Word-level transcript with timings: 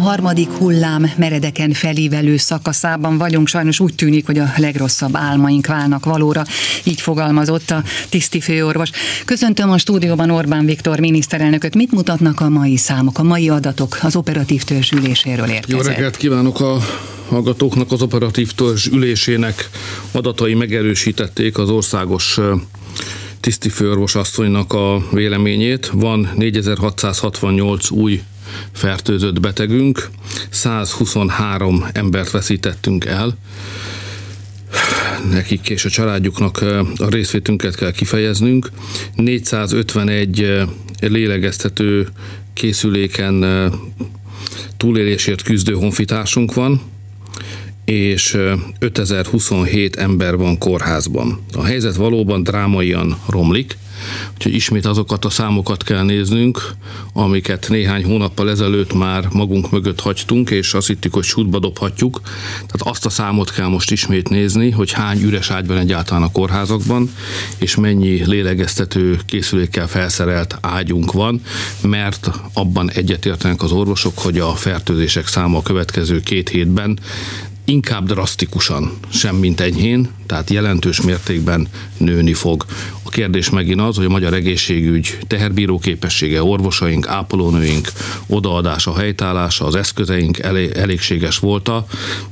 harmadik 0.00 0.48
hullám 0.48 1.10
meredeken 1.16 1.72
felívelő 1.72 2.36
szakaszában 2.36 3.18
vagyunk. 3.18 3.48
Sajnos 3.48 3.80
úgy 3.80 3.94
tűnik, 3.94 4.26
hogy 4.26 4.38
a 4.38 4.52
legrosszabb 4.56 5.16
álmaink 5.16 5.66
válnak 5.66 6.04
valóra. 6.04 6.44
Így 6.84 7.00
fogalmazott 7.00 7.70
a 7.70 7.82
tiszti 8.08 8.40
főorvos. 8.40 8.90
Köszöntöm 9.24 9.70
a 9.70 9.78
stúdióban 9.78 10.30
Orbán 10.30 10.64
Viktor 10.64 10.98
miniszterelnököt. 11.00 11.74
Mit 11.74 11.92
mutatnak 11.92 12.40
a 12.40 12.48
mai 12.48 12.76
számok, 12.76 13.18
a 13.18 13.22
mai 13.22 13.48
adatok 13.48 13.98
az 14.02 14.16
operatív 14.16 14.62
törzs 14.62 14.90
üléséről 14.90 15.48
érkezett? 15.48 15.86
Jó 15.86 15.92
reggelt 15.92 16.16
kívánok 16.16 16.60
a 16.60 16.78
hallgatóknak 17.28 17.92
az 17.92 18.02
operatív 18.02 18.52
törzs 18.52 18.86
ülésének 18.86 19.70
adatai 20.12 20.54
megerősítették 20.54 21.58
az 21.58 21.68
országos 21.68 22.38
tisztifőorvos 23.40 24.14
asszonynak 24.14 24.72
a 24.72 25.02
véleményét. 25.12 25.90
Van 25.94 26.30
4668 26.36 27.90
új 27.90 28.22
fertőzött 28.72 29.40
betegünk, 29.40 30.10
123 30.50 31.84
embert 31.92 32.30
veszítettünk 32.30 33.04
el, 33.04 33.36
nekik 35.30 35.68
és 35.68 35.84
a 35.84 35.88
családjuknak 35.88 36.60
a 36.96 37.08
részvétünket 37.08 37.76
kell 37.76 37.90
kifejeznünk. 37.90 38.70
451 39.14 40.64
lélegeztető 41.00 42.08
készüléken 42.52 43.44
túlélésért 44.76 45.42
küzdő 45.42 45.72
honfitársunk 45.72 46.54
van, 46.54 46.80
és 47.84 48.38
5027 48.78 49.96
ember 49.96 50.36
van 50.36 50.58
kórházban. 50.58 51.40
A 51.54 51.64
helyzet 51.64 51.94
valóban 51.94 52.42
drámaian 52.42 53.18
romlik, 53.28 53.78
úgyhogy 54.34 54.54
ismét 54.54 54.86
azokat 54.86 55.24
a 55.24 55.30
számokat 55.30 55.82
kell 55.82 56.02
néznünk, 56.02 56.74
amiket 57.12 57.66
néhány 57.68 58.04
hónappal 58.04 58.50
ezelőtt 58.50 58.92
már 58.92 59.28
magunk 59.32 59.70
mögött 59.70 60.00
hagytunk, 60.00 60.50
és 60.50 60.74
azt 60.74 60.86
hittük, 60.86 61.14
hogy 61.14 61.24
sútba 61.24 61.58
dobhatjuk. 61.58 62.20
Tehát 62.52 62.94
azt 62.94 63.06
a 63.06 63.10
számot 63.10 63.52
kell 63.52 63.66
most 63.66 63.90
ismét 63.90 64.28
nézni, 64.28 64.70
hogy 64.70 64.92
hány 64.92 65.22
üres 65.22 65.50
ágy 65.50 65.66
van 65.66 65.78
egyáltalán 65.78 66.22
a 66.22 66.32
kórházakban, 66.32 67.10
és 67.58 67.76
mennyi 67.76 68.24
lélegeztető 68.26 69.18
készülékkel 69.26 69.88
felszerelt 69.88 70.58
ágyunk 70.60 71.12
van, 71.12 71.40
mert 71.80 72.30
abban 72.52 72.90
egyetértenek 72.90 73.62
az 73.62 73.72
orvosok, 73.72 74.18
hogy 74.18 74.38
a 74.38 74.54
fertőzések 74.54 75.26
száma 75.26 75.58
a 75.58 75.62
következő 75.62 76.20
két 76.20 76.48
hétben 76.48 76.98
inkább 77.70 78.06
drasztikusan, 78.06 78.98
sem 79.08 79.36
mint 79.36 79.60
enyhén, 79.60 80.08
tehát 80.26 80.50
jelentős 80.50 81.00
mértékben 81.00 81.68
nőni 81.96 82.34
fog. 82.34 82.64
Kérdés 83.10 83.50
megint 83.50 83.80
az, 83.80 83.96
hogy 83.96 84.04
a 84.04 84.08
magyar 84.08 84.34
egészségügy 84.34 85.18
teherbíró 85.26 85.78
képessége, 85.78 86.42
orvosaink, 86.42 87.08
ápolónőink 87.08 87.92
odaadása, 88.26 88.96
helytállása, 88.96 89.64
az 89.64 89.74
eszközeink 89.74 90.38
elég, 90.38 90.70
elégséges 90.70 91.38
volta, 91.38 91.86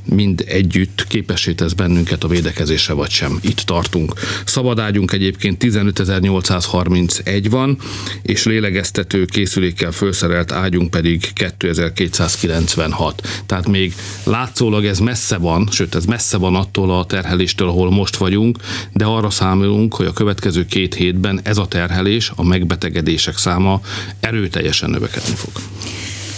mind 0.05 0.43
együtt 0.47 1.05
képessé 1.07 1.53
tesz 1.53 1.73
bennünket 1.73 2.23
a 2.23 2.27
védekezésre 2.27 2.93
vagy 2.93 3.09
sem. 3.09 3.39
Itt 3.41 3.59
tartunk. 3.59 4.13
Szabadágyunk 4.45 5.11
egyébként 5.11 5.63
15.831 5.63 7.45
van, 7.49 7.77
és 8.21 8.45
lélegeztető 8.45 9.25
készülékkel 9.25 9.91
felszerelt 9.91 10.51
ágyunk 10.51 10.89
pedig 10.89 11.33
2296. 11.33 13.43
Tehát 13.45 13.67
még 13.67 13.93
látszólag 14.23 14.85
ez 14.85 14.99
messze 14.99 15.37
van, 15.37 15.67
sőt 15.71 15.95
ez 15.95 16.05
messze 16.05 16.37
van 16.37 16.55
attól 16.55 16.91
a 16.91 17.05
terheléstől, 17.05 17.67
ahol 17.67 17.91
most 17.91 18.15
vagyunk, 18.15 18.57
de 18.93 19.05
arra 19.05 19.29
számolunk, 19.29 19.93
hogy 19.93 20.05
a 20.05 20.13
következő 20.13 20.65
két 20.69 20.95
hétben 20.95 21.39
ez 21.43 21.57
a 21.57 21.67
terhelés, 21.67 22.31
a 22.35 22.43
megbetegedések 22.43 23.37
száma 23.37 23.81
erőteljesen 24.19 24.89
növekedni 24.89 25.35
fog. 25.35 25.51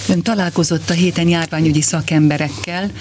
Ön 0.10 0.22
találkozott 0.22 0.90
a 0.90 0.94
héten 0.94 1.28
járványügyi 1.28 1.82
szakemberekkel. 1.82 2.92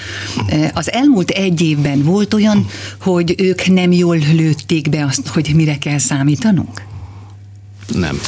Az 0.74 0.92
elmúlt 0.92 1.30
egy 1.30 1.60
évben 1.60 2.02
volt 2.02 2.34
olyan, 2.34 2.66
hogy 3.00 3.34
ők 3.38 3.66
nem 3.66 3.92
jól 3.92 4.16
lőtték 4.16 4.88
be 4.88 5.04
azt, 5.04 5.28
hogy 5.28 5.50
mire 5.54 5.78
kell 5.78 5.98
számítanunk? 5.98 6.82
Nem. 7.94 8.20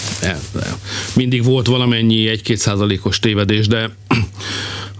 Mindig 1.14 1.44
volt 1.44 1.66
valamennyi 1.66 2.28
egy-két 2.28 2.58
százalékos 2.58 3.18
tévedés, 3.18 3.66
de 3.66 3.90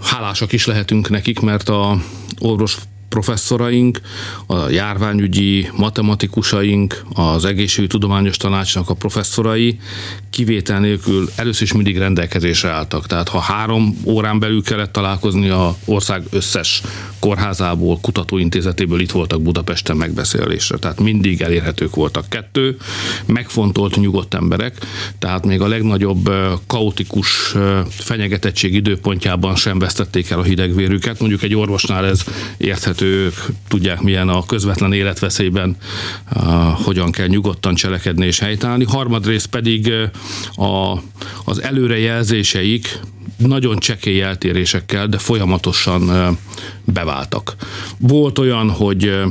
hálásak 0.02 0.52
is 0.52 0.66
lehetünk 0.66 1.10
nekik, 1.10 1.41
mert 1.41 1.68
a 1.68 2.02
orvos 2.38 2.76
professzoraink, 3.12 4.00
a 4.46 4.68
járványügyi 4.68 5.68
matematikusaink, 5.76 7.02
az 7.14 7.44
egészségügyi 7.44 7.92
tudományos 7.92 8.36
tanácsnak 8.36 8.88
a 8.88 8.94
professzorai 8.94 9.78
kivétel 10.30 10.80
nélkül 10.80 11.28
először 11.36 11.62
is 11.62 11.72
mindig 11.72 11.98
rendelkezésre 11.98 12.70
álltak. 12.70 13.06
Tehát 13.06 13.28
ha 13.28 13.38
három 13.38 13.96
órán 14.04 14.38
belül 14.38 14.62
kellett 14.62 14.92
találkozni 14.92 15.48
a 15.48 15.76
ország 15.84 16.22
összes 16.30 16.82
kórházából, 17.18 17.98
kutatóintézetéből 18.00 19.00
itt 19.00 19.10
voltak 19.10 19.42
Budapesten 19.42 19.96
megbeszélésre. 19.96 20.76
Tehát 20.76 21.00
mindig 21.00 21.40
elérhetők 21.40 21.94
voltak. 21.94 22.28
Kettő, 22.28 22.76
megfontolt 23.26 23.96
nyugodt 23.96 24.34
emberek, 24.34 24.76
tehát 25.18 25.46
még 25.46 25.60
a 25.60 25.68
legnagyobb 25.68 26.30
kaotikus 26.66 27.54
fenyegetettség 27.88 28.74
időpontjában 28.74 29.56
sem 29.56 29.78
vesztették 29.78 30.30
el 30.30 30.38
a 30.38 30.42
hidegvérüket. 30.42 31.20
Mondjuk 31.20 31.42
egy 31.42 31.54
orvosnál 31.54 32.06
ez 32.06 32.24
érthető 32.56 33.01
ők 33.02 33.34
tudják 33.68 34.00
milyen 34.00 34.28
a 34.28 34.44
közvetlen 34.44 34.92
életveszélyben, 34.92 35.76
hogyan 36.84 37.10
kell 37.10 37.26
nyugodtan 37.26 37.74
cselekedni 37.74 38.26
és 38.26 38.38
helytállni. 38.38 38.84
Harmadrészt 38.84 39.46
pedig 39.46 39.92
a, 40.54 40.98
az 41.44 41.62
előrejelzéseik 41.62 42.98
nagyon 43.36 43.78
csekély 43.78 44.22
eltérésekkel, 44.22 45.06
de 45.06 45.18
folyamatosan 45.18 46.10
beváltak. 46.84 47.56
Volt 47.98 48.38
olyan, 48.38 48.70
hogy 48.70 49.22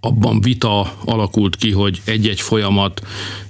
abban 0.00 0.40
vita 0.40 0.92
alakult 1.04 1.56
ki, 1.56 1.70
hogy 1.72 2.00
egy-egy 2.04 2.40
folyamat 2.40 3.02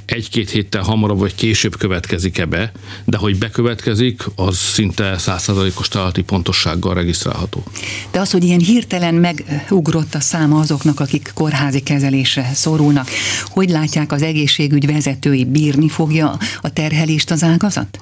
egy-két 0.06 0.50
héttel 0.50 0.82
hamarabb 0.82 1.19
vagy 1.19 1.34
később 1.34 1.76
következik-e 1.76 2.44
be, 2.47 2.72
de 3.04 3.16
hogy 3.16 3.38
bekövetkezik, 3.38 4.22
az 4.37 4.56
szinte 4.56 5.19
százszerzalékos 5.19 5.88
találati 5.88 6.22
pontossággal 6.22 6.94
regisztrálható. 6.94 7.62
De 8.10 8.20
az, 8.20 8.31
hogy 8.31 8.44
ilyen 8.44 8.60
hirtelen 8.60 9.14
megugrott 9.14 10.14
a 10.14 10.20
száma 10.20 10.59
azoknak, 10.59 11.00
akik 11.00 11.31
kórházi 11.34 11.81
kezelésre 11.81 12.50
szorulnak, 12.54 13.09
hogy 13.47 13.70
látják 13.70 14.12
az 14.12 14.22
egészségügy 14.22 14.87
vezetői, 14.87 15.44
bírni 15.44 15.88
fogja 15.88 16.38
a 16.60 16.72
terhelést 16.72 17.31
az 17.31 17.43
ágazat? 17.43 17.98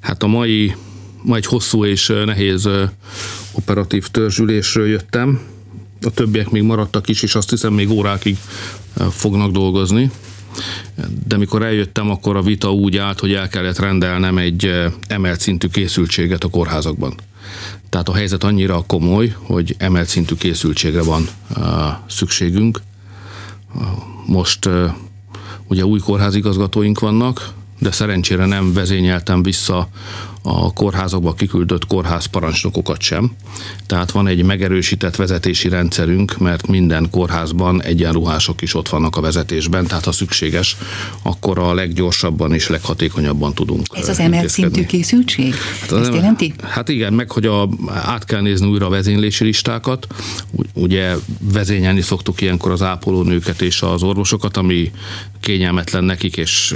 Hát 0.00 0.22
a 0.22 0.26
mai, 0.26 0.74
ma 1.22 1.36
egy 1.36 1.46
hosszú 1.46 1.84
és 1.84 2.12
nehéz 2.24 2.68
operatív 3.52 4.06
törzsülésről 4.06 4.88
jöttem, 4.88 5.40
a 6.02 6.10
többiek 6.10 6.50
még 6.50 6.62
maradtak 6.62 7.08
is, 7.08 7.22
és 7.22 7.34
azt 7.34 7.50
hiszem 7.50 7.72
még 7.72 7.90
órákig 7.90 8.36
fognak 9.10 9.50
dolgozni 9.50 10.10
de 11.26 11.36
mikor 11.36 11.62
eljöttem, 11.62 12.10
akkor 12.10 12.36
a 12.36 12.42
vita 12.42 12.72
úgy 12.72 12.96
állt, 12.96 13.20
hogy 13.20 13.32
el 13.32 13.48
kellett 13.48 13.78
rendelnem 13.78 14.38
egy 14.38 14.64
eh, 14.64 14.92
emelt 15.06 15.40
szintű 15.40 15.66
készültséget 15.66 16.44
a 16.44 16.48
kórházakban. 16.48 17.14
Tehát 17.88 18.08
a 18.08 18.14
helyzet 18.14 18.44
annyira 18.44 18.84
komoly, 18.86 19.34
hogy 19.38 19.74
emelt 19.78 20.08
szintű 20.08 20.34
készültségre 20.34 21.02
van 21.02 21.28
uh, 21.56 21.64
szükségünk. 22.08 22.80
Most 24.26 24.66
uh, 24.66 24.92
ugye 25.66 25.84
új 25.84 25.98
kórházigazgatóink 25.98 26.98
vannak, 26.98 27.52
de 27.78 27.90
szerencsére 27.90 28.46
nem 28.46 28.72
vezényeltem 28.72 29.42
vissza 29.42 29.88
a 30.52 30.72
kórházakba 30.72 31.32
kiküldött 31.32 31.86
kórház 31.86 32.26
parancsnokokat 32.26 33.00
sem. 33.00 33.32
Tehát 33.86 34.10
van 34.10 34.26
egy 34.26 34.44
megerősített 34.44 35.16
vezetési 35.16 35.68
rendszerünk, 35.68 36.38
mert 36.38 36.66
minden 36.66 37.10
kórházban 37.10 37.82
egyenruhások 37.82 38.62
is 38.62 38.74
ott 38.74 38.88
vannak 38.88 39.16
a 39.16 39.20
vezetésben, 39.20 39.86
tehát 39.86 40.04
ha 40.04 40.12
szükséges, 40.12 40.76
akkor 41.22 41.58
a 41.58 41.74
leggyorsabban 41.74 42.52
és 42.52 42.68
leghatékonyabban 42.68 43.54
tudunk. 43.54 43.86
Ez 43.92 44.08
az 44.08 44.18
emelt 44.18 44.48
szintű 44.48 44.86
készültség? 44.86 45.54
Hát 45.80 45.92
Ezt 45.92 46.14
jelenti? 46.14 46.54
Hát 46.62 46.88
igen, 46.88 47.12
meg 47.12 47.30
hogy 47.30 47.46
a, 47.46 47.68
át 47.86 48.24
kell 48.24 48.40
nézni 48.40 48.66
újra 48.66 48.86
a 48.86 48.90
vezénylési 48.90 49.44
listákat. 49.44 50.06
Ugye 50.74 51.14
vezényelni 51.52 52.00
szoktuk 52.00 52.40
ilyenkor 52.40 52.70
az 52.70 52.82
ápolónőket 52.82 53.62
és 53.62 53.82
az 53.82 54.02
orvosokat, 54.02 54.56
ami 54.56 54.90
kényelmetlen 55.40 56.04
nekik, 56.04 56.36
és 56.36 56.74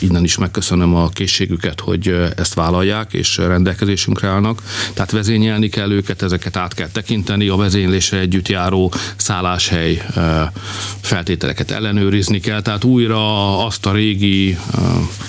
innen 0.00 0.24
is 0.24 0.38
megköszönöm 0.38 0.94
a 0.94 1.08
készségüket, 1.08 1.80
hogy 1.80 2.14
ezt 2.36 2.54
vállalják 2.54 3.07
tudják 3.08 3.12
és 3.12 3.36
rendelkezésünkre 3.36 4.28
állnak. 4.28 4.62
Tehát 4.94 5.10
vezényelni 5.10 5.68
kell 5.68 5.90
őket, 5.90 6.22
ezeket 6.22 6.56
át 6.56 6.74
kell 6.74 6.88
tekinteni, 6.88 7.48
a 7.48 7.56
vezénylésre 7.56 8.18
együtt 8.18 8.48
járó 8.48 8.92
szálláshely 9.16 10.02
feltételeket 11.00 11.70
ellenőrizni 11.70 12.40
kell, 12.40 12.62
tehát 12.62 12.84
újra 12.84 13.64
azt 13.66 13.86
a 13.86 13.92
régi 13.92 14.58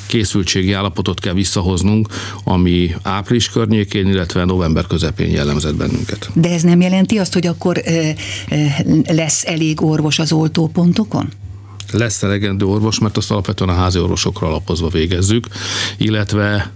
készültségi 0.07 0.73
állapotot 0.73 1.19
kell 1.19 1.33
visszahoznunk, 1.33 2.07
ami 2.43 2.95
április 3.03 3.49
környékén, 3.49 4.07
illetve 4.07 4.45
november 4.45 4.87
közepén 4.87 5.31
jellemzett 5.31 5.75
bennünket. 5.75 6.29
De 6.33 6.49
ez 6.49 6.61
nem 6.61 6.81
jelenti 6.81 7.17
azt, 7.17 7.33
hogy 7.33 7.47
akkor 7.47 7.81
lesz 9.07 9.45
elég 9.45 9.81
orvos 9.81 10.19
az 10.19 10.31
oltópontokon? 10.31 11.29
lesz 11.91 12.23
elegendő 12.23 12.65
orvos, 12.65 12.99
mert 12.99 13.17
azt 13.17 13.31
alapvetően 13.31 13.69
a 13.69 13.73
házi 13.73 13.99
orvosokra 13.99 14.47
alapozva 14.47 14.89
végezzük, 14.89 15.47
illetve 15.97 16.71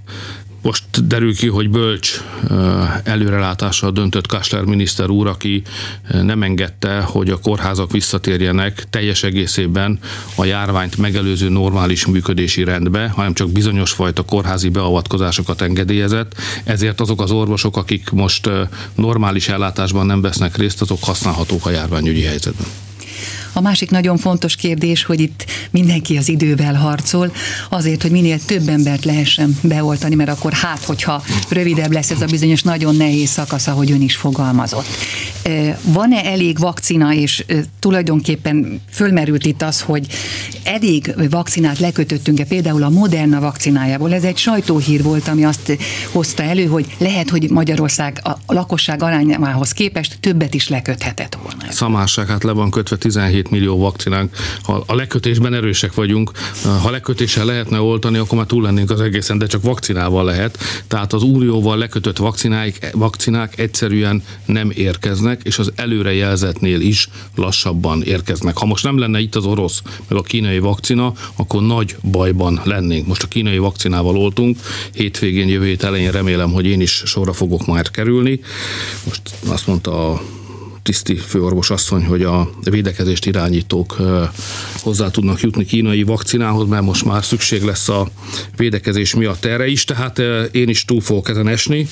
Most 0.63 1.07
derül 1.07 1.35
ki, 1.35 1.47
hogy 1.47 1.69
bölcs 1.69 2.21
előrelátással 3.03 3.91
döntött 3.91 4.27
Kásler 4.27 4.63
miniszter 4.63 5.09
úr, 5.09 5.27
aki 5.27 5.61
nem 6.21 6.43
engedte, 6.43 7.01
hogy 7.01 7.29
a 7.29 7.39
kórházak 7.39 7.91
visszatérjenek 7.91 8.85
teljes 8.89 9.23
egészében 9.23 9.99
a 10.35 10.45
járványt 10.45 10.97
megelőző 10.97 11.49
normális 11.49 12.05
működési 12.05 12.63
rendbe, 12.63 13.09
hanem 13.09 13.33
csak 13.33 13.51
bizonyos 13.51 13.91
fajta 13.91 14.23
kórházi 14.23 14.69
beavatkozásokat 14.69 15.61
engedélyezett. 15.61 16.35
Ezért 16.63 17.01
azok 17.01 17.21
az 17.21 17.31
orvosok, 17.31 17.77
akik 17.77 18.09
most 18.09 18.49
normális 18.95 19.47
ellátásban 19.47 20.05
nem 20.05 20.21
vesznek 20.21 20.57
részt, 20.57 20.81
azok 20.81 21.03
használhatók 21.03 21.65
a 21.65 21.69
járványügyi 21.69 22.23
helyzetben. 22.23 22.67
A 23.53 23.61
másik 23.61 23.89
nagyon 23.89 24.17
fontos 24.17 24.55
kérdés, 24.55 25.03
hogy 25.03 25.19
itt 25.21 25.45
mindenki 25.71 26.17
az 26.17 26.29
idővel 26.29 26.73
harcol, 26.73 27.31
azért, 27.69 28.01
hogy 28.01 28.11
minél 28.11 28.39
több 28.45 28.67
embert 28.67 29.05
lehessen 29.05 29.57
beoltani, 29.61 30.15
mert 30.15 30.29
akkor 30.29 30.53
hát, 30.53 30.83
hogyha 30.83 31.23
rövidebb 31.49 31.91
lesz 31.91 32.11
ez 32.11 32.21
a 32.21 32.25
bizonyos 32.25 32.61
nagyon 32.61 32.95
nehéz 32.95 33.29
szakasz, 33.29 33.67
ahogy 33.67 33.91
ön 33.91 34.01
is 34.01 34.15
fogalmazott. 34.15 34.87
Van-e 35.81 36.23
elég 36.23 36.59
vakcina, 36.59 37.13
és 37.13 37.45
tulajdonképpen 37.79 38.81
fölmerült 38.91 39.45
itt 39.45 39.61
az, 39.61 39.81
hogy 39.81 40.07
elég 40.63 41.15
vakcinát 41.29 41.79
lekötöttünk-e 41.79 42.45
például 42.45 42.83
a 42.83 42.89
Moderna 42.89 43.39
vakcinájából. 43.39 44.13
Ez 44.13 44.23
egy 44.23 44.37
sajtóhír 44.37 45.03
volt, 45.03 45.27
ami 45.27 45.45
azt 45.45 45.77
hozta 46.11 46.43
elő, 46.43 46.65
hogy 46.65 46.85
lehet, 46.97 47.29
hogy 47.29 47.49
Magyarország 47.49 48.21
a 48.23 48.53
lakosság 48.53 49.03
arányához 49.03 49.71
képest 49.71 50.17
többet 50.19 50.53
is 50.53 50.69
leköthetett 50.69 51.37
volna. 51.41 51.71
Szamárság, 51.71 52.27
hát 52.27 52.43
le 52.43 52.51
van 52.51 52.71
kötve 52.71 52.95
17 52.95 53.42
2 53.43 53.55
millió 53.55 53.77
vakcinánk. 53.77 54.35
Ha 54.63 54.83
a 54.87 54.95
lekötésben 54.95 55.53
erősek 55.53 55.93
vagyunk, 55.93 56.31
ha 56.81 56.89
lekötéssel 56.89 57.45
lehetne 57.45 57.79
oltani, 57.79 58.17
akkor 58.17 58.37
már 58.37 58.47
túl 58.47 58.63
lennénk 58.63 58.91
az 58.91 59.01
egészen, 59.01 59.37
de 59.37 59.45
csak 59.45 59.63
vakcinával 59.63 60.25
lehet. 60.25 60.57
Tehát 60.87 61.13
az 61.13 61.23
úrióval 61.23 61.77
lekötött 61.77 62.17
vakcinák, 62.17 62.89
vakcinák 62.93 63.59
egyszerűen 63.59 64.23
nem 64.45 64.71
érkeznek, 64.75 65.41
és 65.43 65.59
az 65.59 65.71
előrejelzetnél 65.75 66.81
is 66.81 67.09
lassabban 67.35 68.03
érkeznek. 68.03 68.57
Ha 68.57 68.65
most 68.65 68.83
nem 68.83 68.97
lenne 68.97 69.19
itt 69.19 69.35
az 69.35 69.45
orosz, 69.45 69.81
meg 70.07 70.17
a 70.17 70.21
kínai 70.21 70.59
vakcina, 70.59 71.13
akkor 71.35 71.61
nagy 71.61 71.95
bajban 72.01 72.61
lennénk. 72.63 73.07
Most 73.07 73.23
a 73.23 73.27
kínai 73.27 73.57
vakcinával 73.57 74.17
oltunk, 74.17 74.57
hétvégén, 74.93 75.47
jövő 75.47 75.65
hét 75.65 75.83
elején 75.83 76.11
remélem, 76.11 76.51
hogy 76.51 76.65
én 76.65 76.81
is 76.81 77.01
sorra 77.05 77.33
fogok 77.33 77.65
majd 77.65 77.91
kerülni. 77.91 78.39
Most 79.05 79.21
azt 79.47 79.67
mondta 79.67 80.11
a 80.11 80.21
tiszti 80.83 81.15
főorvos 81.15 81.69
asszony, 81.69 82.05
hogy 82.05 82.23
a 82.23 82.49
védekezést 82.63 83.25
irányítók 83.25 83.97
hozzá 84.81 85.09
tudnak 85.09 85.41
jutni 85.41 85.65
kínai 85.65 86.03
vakcinához, 86.03 86.67
mert 86.67 86.83
most 86.83 87.05
már 87.05 87.23
szükség 87.23 87.63
lesz 87.63 87.89
a 87.89 88.07
védekezés 88.57 89.15
miatt 89.15 89.45
erre 89.45 89.67
is, 89.67 89.83
tehát 89.83 90.19
én 90.51 90.69
is 90.69 90.85
túl 90.85 91.01
fogok 91.01 91.29
ezen 91.29 91.47
esni. 91.47 91.87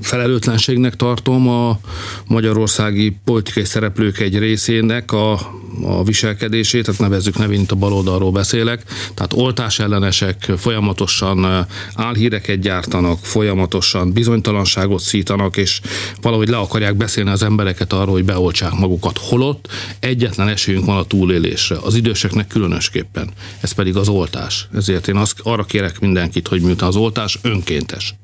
Felelőtlenségnek 0.00 0.96
tartom 0.96 1.48
a 1.48 1.78
magyarországi 2.26 3.16
politikai 3.24 3.64
szereplők 3.64 4.18
egy 4.18 4.38
részének 4.38 5.12
a 5.12 5.62
a 5.82 6.04
viselkedését, 6.04 6.84
tehát 6.84 7.00
nevezzük 7.00 7.38
nevén, 7.38 7.64
a 7.68 7.74
baloldalról 7.74 8.32
beszélek, 8.32 8.82
tehát 9.14 9.32
oltás 9.32 9.78
ellenesek 9.78 10.52
folyamatosan 10.56 11.66
álhíreket 11.94 12.60
gyártanak, 12.60 13.18
folyamatosan 13.22 14.12
bizonytalanságot 14.12 15.00
szítanak, 15.00 15.56
és 15.56 15.80
valahogy 16.20 16.48
le 16.48 16.56
akarják 16.56 16.96
beszélni 16.96 17.30
az 17.30 17.42
embereket 17.42 17.92
arról, 17.92 18.14
hogy 18.14 18.24
beoltsák 18.24 18.72
magukat. 18.72 19.18
Holott 19.18 19.68
egyetlen 20.00 20.48
esélyünk 20.48 20.84
van 20.84 20.96
a 20.96 21.04
túlélésre, 21.04 21.76
az 21.82 21.94
időseknek 21.94 22.46
különösképpen, 22.46 23.30
ez 23.60 23.72
pedig 23.72 23.96
az 23.96 24.08
oltás. 24.08 24.68
Ezért 24.74 25.08
én 25.08 25.16
azt, 25.16 25.40
arra 25.42 25.64
kérek 25.64 26.00
mindenkit, 26.00 26.48
hogy 26.48 26.60
miután 26.60 26.88
az 26.88 26.96
oltás 26.96 27.38
önkéntes, 27.42 28.14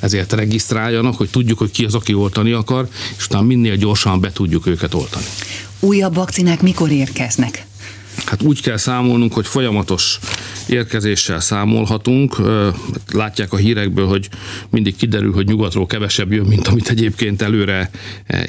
ezért 0.00 0.32
regisztráljanak, 0.32 1.16
hogy 1.16 1.30
tudjuk, 1.30 1.58
hogy 1.58 1.70
ki 1.70 1.84
az, 1.84 1.94
aki 1.94 2.14
oltani 2.14 2.52
akar, 2.52 2.88
és 3.16 3.26
utána 3.26 3.44
minél 3.44 3.76
gyorsabban 3.76 4.20
be 4.20 4.32
tudjuk 4.32 4.66
őket 4.66 4.94
oltani 4.94 5.24
újabb 5.80 6.14
vakcinák 6.14 6.62
mikor 6.62 6.90
érkeznek? 6.90 7.66
Hát 8.24 8.42
úgy 8.42 8.62
kell 8.62 8.76
számolnunk, 8.76 9.32
hogy 9.32 9.46
folyamatos 9.46 10.18
érkezéssel 10.68 11.40
számolhatunk. 11.40 12.36
Látják 13.12 13.52
a 13.52 13.56
hírekből, 13.56 14.06
hogy 14.06 14.28
mindig 14.70 14.96
kiderül, 14.96 15.32
hogy 15.32 15.46
nyugatról 15.46 15.86
kevesebb 15.86 16.32
jön, 16.32 16.46
mint 16.46 16.66
amit 16.66 16.88
egyébként 16.88 17.42
előre 17.42 17.90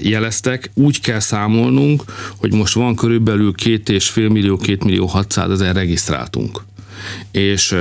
jeleztek. 0.02 0.72
Úgy 0.74 1.02
kell 1.02 1.20
számolnunk, 1.20 2.04
hogy 2.36 2.54
most 2.54 2.74
van 2.74 2.96
körülbelül 2.96 3.54
két 3.54 3.90
és 3.90 4.10
fél 4.10 4.30
millió, 4.30 4.58
két 4.58 4.84
millió 4.84 5.06
600 5.06 5.50
ezer 5.50 5.76
regisztráltunk 5.76 6.66
és 7.32 7.76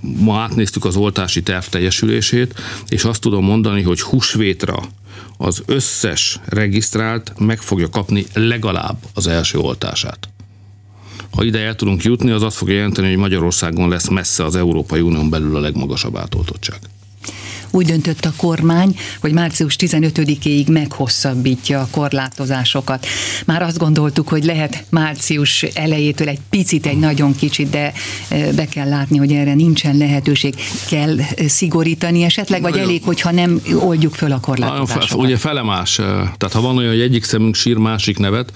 ma 0.00 0.38
átnéztük 0.38 0.84
az 0.84 0.96
oltási 0.96 1.42
terv 1.42 1.64
teljesülését, 1.64 2.54
és 2.88 3.04
azt 3.04 3.20
tudom 3.20 3.44
mondani, 3.44 3.82
hogy 3.82 4.00
húsvétra 4.00 4.82
az 5.36 5.62
összes 5.66 6.40
regisztrált 6.44 7.32
meg 7.38 7.58
fogja 7.58 7.88
kapni 7.88 8.26
legalább 8.34 8.96
az 9.14 9.26
első 9.26 9.58
oltását. 9.58 10.28
Ha 11.32 11.44
ide 11.44 11.58
el 11.58 11.74
tudunk 11.74 12.02
jutni, 12.02 12.30
az 12.30 12.42
azt 12.42 12.56
fogja 12.56 12.74
jelenteni, 12.74 13.08
hogy 13.08 13.16
Magyarországon 13.16 13.88
lesz 13.88 14.08
messze 14.08 14.44
az 14.44 14.56
Európai 14.56 15.00
Unión 15.00 15.30
belül 15.30 15.56
a 15.56 15.60
legmagasabb 15.60 16.16
átoltottság 16.16 16.78
úgy 17.70 17.86
döntött 17.86 18.24
a 18.24 18.32
kormány, 18.36 18.96
hogy 19.20 19.32
március 19.32 19.76
15-éig 19.78 20.66
meghosszabbítja 20.72 21.80
a 21.80 21.88
korlátozásokat. 21.90 23.06
Már 23.46 23.62
azt 23.62 23.78
gondoltuk, 23.78 24.28
hogy 24.28 24.44
lehet 24.44 24.84
március 24.88 25.62
elejétől 25.62 26.28
egy 26.28 26.38
picit, 26.50 26.86
egy 26.86 26.98
nagyon 26.98 27.36
kicsit, 27.36 27.70
de 27.70 27.92
be 28.28 28.66
kell 28.66 28.88
látni, 28.88 29.18
hogy 29.18 29.32
erre 29.32 29.54
nincsen 29.54 29.96
lehetőség. 29.96 30.54
Kell 30.88 31.16
szigorítani 31.46 32.22
esetleg, 32.22 32.62
vagy 32.62 32.76
elég, 32.76 33.02
hogyha 33.04 33.30
nem 33.30 33.60
oldjuk 33.74 34.14
föl 34.14 34.32
a 34.32 34.40
korlátozásokat? 34.40 35.24
Ugye 35.24 35.36
felemás, 35.36 35.94
tehát 35.94 36.52
ha 36.52 36.60
van 36.60 36.76
olyan, 36.76 36.90
hogy 36.90 37.00
egyik 37.00 37.24
szemünk 37.24 37.54
sír 37.54 37.76
másik 37.76 38.18
nevet, 38.18 38.52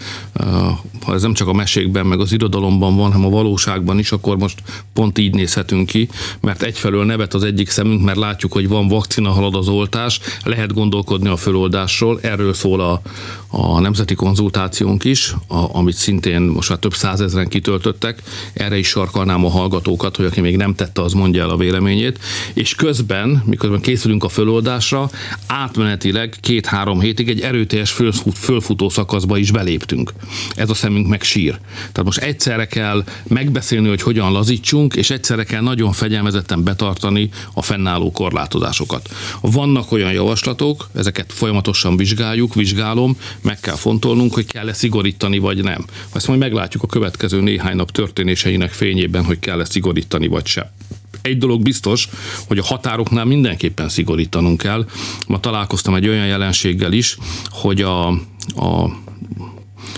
ha 1.05 1.14
ez 1.14 1.22
nem 1.22 1.34
csak 1.34 1.49
a 1.49 1.52
mesékben, 1.52 2.06
meg 2.06 2.20
az 2.20 2.32
irodalomban 2.32 2.96
van, 2.96 3.12
hanem 3.12 3.26
a 3.26 3.31
valóságban 3.31 3.99
is, 3.99 4.12
akkor 4.12 4.38
most 4.38 4.62
pont 4.93 5.19
így 5.19 5.34
nézhetünk 5.34 5.87
ki, 5.87 6.08
mert 6.40 6.62
egyfelől 6.62 7.05
nevet 7.05 7.34
az 7.34 7.43
egyik 7.43 7.70
szemünk, 7.70 8.02
mert 8.02 8.19
látjuk, 8.19 8.52
hogy 8.52 8.69
van 8.69 8.88
vakcina, 9.04 9.30
halad 9.30 9.54
az 9.54 9.68
oltás, 9.68 10.20
lehet 10.44 10.74
gondolkodni 10.74 11.28
a 11.28 11.36
föloldásról, 11.36 12.18
erről 12.22 12.54
szól 12.54 12.80
a, 12.80 13.00
a 13.48 13.80
nemzeti 13.80 14.14
konzultációnk 14.14 15.04
is, 15.04 15.34
a, 15.48 15.76
amit 15.76 15.94
szintén 15.94 16.40
most 16.42 16.68
már 16.68 16.78
több 16.78 16.94
százezren 16.94 17.48
kitöltöttek, 17.48 18.22
erre 18.52 18.78
is 18.78 18.88
sarkalnám 18.88 19.44
a 19.44 19.50
hallgatókat, 19.50 20.16
hogy 20.16 20.24
aki 20.24 20.40
még 20.40 20.56
nem 20.56 20.74
tette, 20.74 21.02
az 21.02 21.12
mondja 21.12 21.42
el 21.42 21.50
a 21.50 21.56
véleményét, 21.56 22.18
és 22.54 22.74
közben, 22.74 23.42
miközben 23.46 23.80
készülünk 23.80 24.24
a 24.24 24.28
föloldásra, 24.28 25.10
átmenetileg 25.46 26.36
két-három 26.40 27.00
hétig 27.00 27.28
egy 27.28 27.40
erőteljes 27.40 27.90
fölfut, 27.90 28.38
fölfutó 28.38 28.88
szakaszba 28.88 29.37
is 29.37 29.50
beléptünk. 29.50 30.12
Ez 30.54 30.70
a 30.70 30.75
szemünk 30.75 31.08
meg 31.08 31.23
sír. 31.23 31.58
Tehát 31.76 32.04
most 32.04 32.18
egyszerre 32.18 32.66
kell 32.66 33.04
megbeszélni, 33.28 33.88
hogy 33.88 34.02
hogyan 34.02 34.32
lazítsunk, 34.32 34.94
és 34.94 35.11
egyszerre 35.11 35.44
kell 35.44 35.62
nagyon 35.62 35.92
fegyelmezetten 35.92 36.62
betartani 36.62 37.30
a 37.54 37.62
fennálló 37.62 38.12
korlátozásokat. 38.12 38.93
Vannak 39.40 39.92
olyan 39.92 40.12
javaslatok, 40.12 40.88
ezeket 40.94 41.32
folyamatosan 41.32 41.96
vizsgáljuk, 41.96 42.54
vizsgálom, 42.54 43.16
meg 43.42 43.60
kell 43.60 43.76
fontolnunk, 43.76 44.34
hogy 44.34 44.46
kell-e 44.46 44.72
szigorítani, 44.72 45.38
vagy 45.38 45.62
nem. 45.62 45.84
Ezt 46.12 46.26
majd 46.26 46.38
meglátjuk 46.38 46.82
a 46.82 46.86
következő 46.86 47.40
néhány 47.40 47.76
nap 47.76 47.90
történéseinek 47.90 48.72
fényében, 48.72 49.24
hogy 49.24 49.38
kell-e 49.38 49.64
szigorítani, 49.64 50.26
vagy 50.26 50.46
sem 50.46 50.66
egy 51.24 51.38
dolog 51.38 51.62
biztos, 51.62 52.08
hogy 52.46 52.58
a 52.58 52.64
határoknál 52.64 53.24
mindenképpen 53.24 53.88
szigorítanunk 53.88 54.58
kell. 54.58 54.86
Ma 55.26 55.40
találkoztam 55.40 55.94
egy 55.94 56.08
olyan 56.08 56.26
jelenséggel 56.26 56.92
is, 56.92 57.16
hogy 57.50 57.82
a, 57.82 58.08
a 58.56 58.96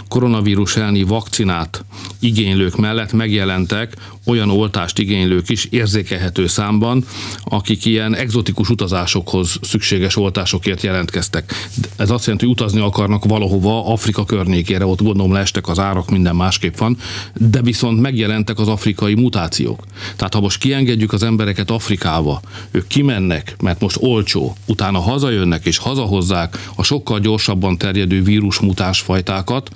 koronavírus 0.08 0.76
elleni 0.76 1.02
vakcinát 1.02 1.84
igénylők 2.20 2.76
mellett 2.76 3.12
megjelentek 3.12 3.96
olyan 4.26 4.50
oltást 4.50 4.98
igénylők 4.98 5.48
is 5.48 5.64
érzékelhető 5.64 6.46
számban, 6.46 7.04
akik 7.44 7.84
ilyen 7.84 8.14
egzotikus 8.14 8.70
utazásokhoz 8.70 9.58
szükséges 9.62 10.16
oltásokért 10.16 10.82
jelentkeztek. 10.82 11.52
Ez 11.96 12.10
azt 12.10 12.24
jelenti, 12.24 12.44
hogy 12.44 12.54
utazni 12.54 12.80
akarnak 12.80 13.24
valahova, 13.24 13.92
Afrika 13.92 14.24
környékére, 14.24 14.86
ott 14.86 15.02
gondolom 15.02 15.32
leestek 15.32 15.68
az 15.68 15.78
árak, 15.78 16.10
minden 16.10 16.36
másképp 16.36 16.76
van, 16.76 16.96
de 17.34 17.62
viszont 17.62 18.00
megjelentek 18.00 18.58
az 18.58 18.68
afrikai 18.68 19.14
mutációk. 19.14 19.84
Tehát 20.16 20.34
ha 20.34 20.40
most 20.40 20.58
kiengedjük 20.58 21.12
az 21.12 21.22
embereket 21.22 21.70
Afrikába, 21.70 22.40
ők 22.70 22.86
kimennek, 22.86 23.56
mert 23.62 23.80
most 23.80 23.96
olcsó, 24.00 24.56
utána 24.66 24.98
hazajönnek 24.98 25.64
és 25.64 25.78
hazahozzák 25.78 26.70
a 26.74 26.82
sokkal 26.82 27.20
gyorsabban 27.20 27.78
terjedő 27.78 28.22
vírus 28.22 28.58
mutásfajtákat, 28.58 29.70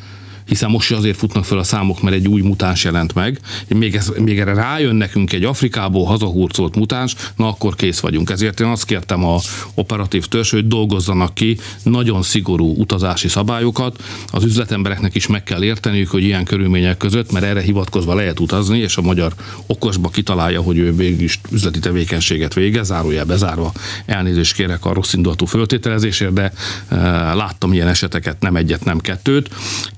hiszen 0.51 0.71
most 0.71 0.93
azért 0.93 1.17
futnak 1.17 1.45
föl 1.45 1.59
a 1.59 1.63
számok, 1.63 2.03
mert 2.03 2.17
egy 2.17 2.29
új 2.29 2.41
mutáns 2.41 2.85
jelent 2.85 3.15
meg. 3.15 3.41
Még, 3.69 3.95
ez, 3.95 4.13
még 4.19 4.39
erre 4.41 4.55
rájön 4.55 4.95
nekünk 4.95 5.33
egy 5.33 5.45
Afrikából 5.45 6.05
hazahurcolt 6.05 6.77
mutáns, 6.77 7.15
na 7.37 7.49
akkor 7.49 7.75
kész 7.75 8.01
vagyunk. 8.01 8.31
Ezért 8.31 8.61
én 8.61 8.67
azt 8.67 8.85
kértem 8.85 9.25
a 9.25 9.39
operatív 9.75 10.27
törzs, 10.27 10.51
hogy 10.51 10.67
dolgozzanak 10.67 11.35
ki 11.35 11.59
nagyon 11.83 12.23
szigorú 12.23 12.75
utazási 12.77 13.29
szabályokat. 13.29 14.03
Az 14.27 14.45
üzletembereknek 14.45 15.15
is 15.15 15.27
meg 15.27 15.45
kell 15.45 15.63
érteniük, 15.63 16.09
hogy 16.09 16.23
ilyen 16.23 16.45
körülmények 16.45 16.97
között, 16.97 17.33
mert 17.33 17.45
erre 17.45 17.61
hivatkozva 17.61 18.15
lehet 18.15 18.41
utazni, 18.41 18.79
és 18.79 18.97
a 18.97 19.03
magyar 19.03 19.35
okosba 19.67 20.09
kitalálja, 20.09 20.63
hogy 20.63 20.79
ő 20.79 20.95
végül 20.95 21.23
is 21.23 21.41
üzleti 21.51 21.79
tevékenységet 21.79 22.55
végez, 22.55 22.87
zárójel 22.87 23.25
bezárva. 23.25 23.73
Elnézést 24.07 24.55
kérek 24.55 24.85
a 24.85 24.93
rossz 24.93 25.13
indulatú 25.13 25.47
föltételezésért, 25.47 26.33
de 26.33 26.53
e, 26.89 26.97
láttam 27.35 27.73
ilyen 27.73 27.89
eseteket, 27.89 28.41
nem 28.41 28.57
egyet, 28.57 28.85
nem 28.85 28.99
kettőt. 28.99 29.51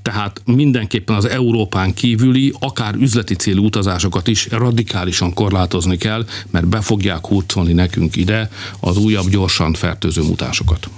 Tehát 0.03 0.42
mindenképpen 0.45 1.17
az 1.17 1.25
Európán 1.29 1.95
kívüli, 1.95 2.55
akár 2.59 2.95
üzleti 2.95 3.35
célú 3.35 3.65
utazásokat 3.65 4.29
is 4.29 4.49
radikálisan 4.51 5.35
korlátozni 5.35 5.97
kell, 5.97 6.27
mert 6.51 6.69
be 6.69 6.81
fogják 6.81 7.27
hurcolni 7.27 7.73
nekünk 7.73 8.17
ide 8.17 8.51
az 8.81 8.97
újabb 8.97 9.29
gyorsan 9.29 9.75
fertőző 9.75 10.23
mutásokat. 10.23 10.89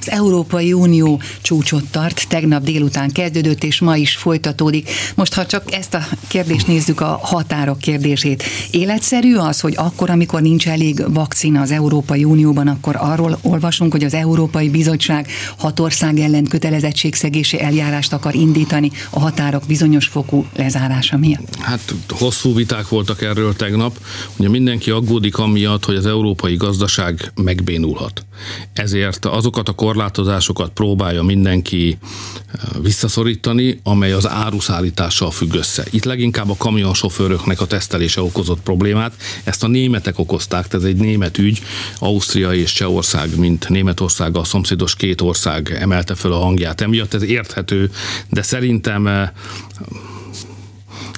Az 0.00 0.10
Európai 0.10 0.72
Unió 0.72 1.20
csúcsot 1.42 1.84
tart, 1.90 2.28
tegnap 2.28 2.62
délután 2.62 3.10
kezdődött, 3.10 3.64
és 3.64 3.80
ma 3.80 3.96
is 3.96 4.16
folytatódik. 4.16 4.90
Most, 5.14 5.34
ha 5.34 5.46
csak 5.46 5.72
ezt 5.72 5.94
a 5.94 6.02
kérdést 6.26 6.66
nézzük, 6.66 7.00
a 7.00 7.20
határok 7.22 7.78
kérdését. 7.78 8.42
Életszerű 8.70 9.34
az, 9.34 9.60
hogy 9.60 9.74
akkor, 9.76 10.10
amikor 10.10 10.42
nincs 10.42 10.68
elég 10.68 11.02
vakcina 11.12 11.60
az 11.60 11.70
Európai 11.70 12.24
Unióban, 12.24 12.68
akkor 12.68 12.96
arról 12.98 13.38
olvasunk, 13.42 13.92
hogy 13.92 14.04
az 14.04 14.14
Európai 14.14 14.68
Bizottság 14.68 15.28
hat 15.56 15.80
ország 15.80 16.18
ellen 16.18 16.44
kötelezettségszegési 16.44 17.60
eljárást 17.60 18.12
akar 18.12 18.34
indítani 18.34 18.71
a 19.10 19.20
határok 19.20 19.62
bizonyos 19.66 20.06
fokú 20.06 20.46
lezárása 20.56 21.18
miatt? 21.18 21.56
Hát 21.60 21.94
hosszú 22.08 22.54
viták 22.54 22.88
voltak 22.88 23.22
erről 23.22 23.56
tegnap. 23.56 23.98
Ugye 24.36 24.48
mindenki 24.48 24.90
aggódik 24.90 25.38
amiatt, 25.38 25.84
hogy 25.84 25.96
az 25.96 26.06
európai 26.06 26.56
gazdaság 26.56 27.32
megbénulhat. 27.34 28.24
Ezért 28.72 29.24
azok 29.24 29.52
azokat 29.52 29.68
a 29.68 29.84
korlátozásokat 29.84 30.70
próbálja 30.70 31.22
mindenki 31.22 31.98
eh, 32.00 32.60
visszaszorítani, 32.82 33.80
amely 33.82 34.12
az 34.12 34.28
áruszállítással 34.28 35.30
függ 35.30 35.54
össze. 35.54 35.84
Itt 35.90 36.04
leginkább 36.04 36.50
a 36.50 36.56
kamionsofőröknek 36.56 37.60
a 37.60 37.66
tesztelése 37.66 38.22
okozott 38.22 38.60
problémát. 38.60 39.12
Ezt 39.44 39.62
a 39.62 39.66
németek 39.66 40.18
okozták, 40.18 40.68
tehát 40.68 40.86
ez 40.86 40.92
egy 40.92 40.96
német 40.96 41.38
ügy. 41.38 41.60
Ausztria 41.98 42.52
és 42.52 42.72
Csehország, 42.72 43.38
mint 43.38 43.68
Németország 43.68 44.36
a 44.36 44.44
szomszédos 44.44 44.96
két 44.96 45.20
ország 45.20 45.76
emelte 45.80 46.14
föl 46.14 46.32
a 46.32 46.38
hangját. 46.38 46.80
Emiatt 46.80 47.14
ez 47.14 47.22
érthető, 47.22 47.90
de 48.28 48.42
szerintem 48.42 48.61
eh, 48.62 49.28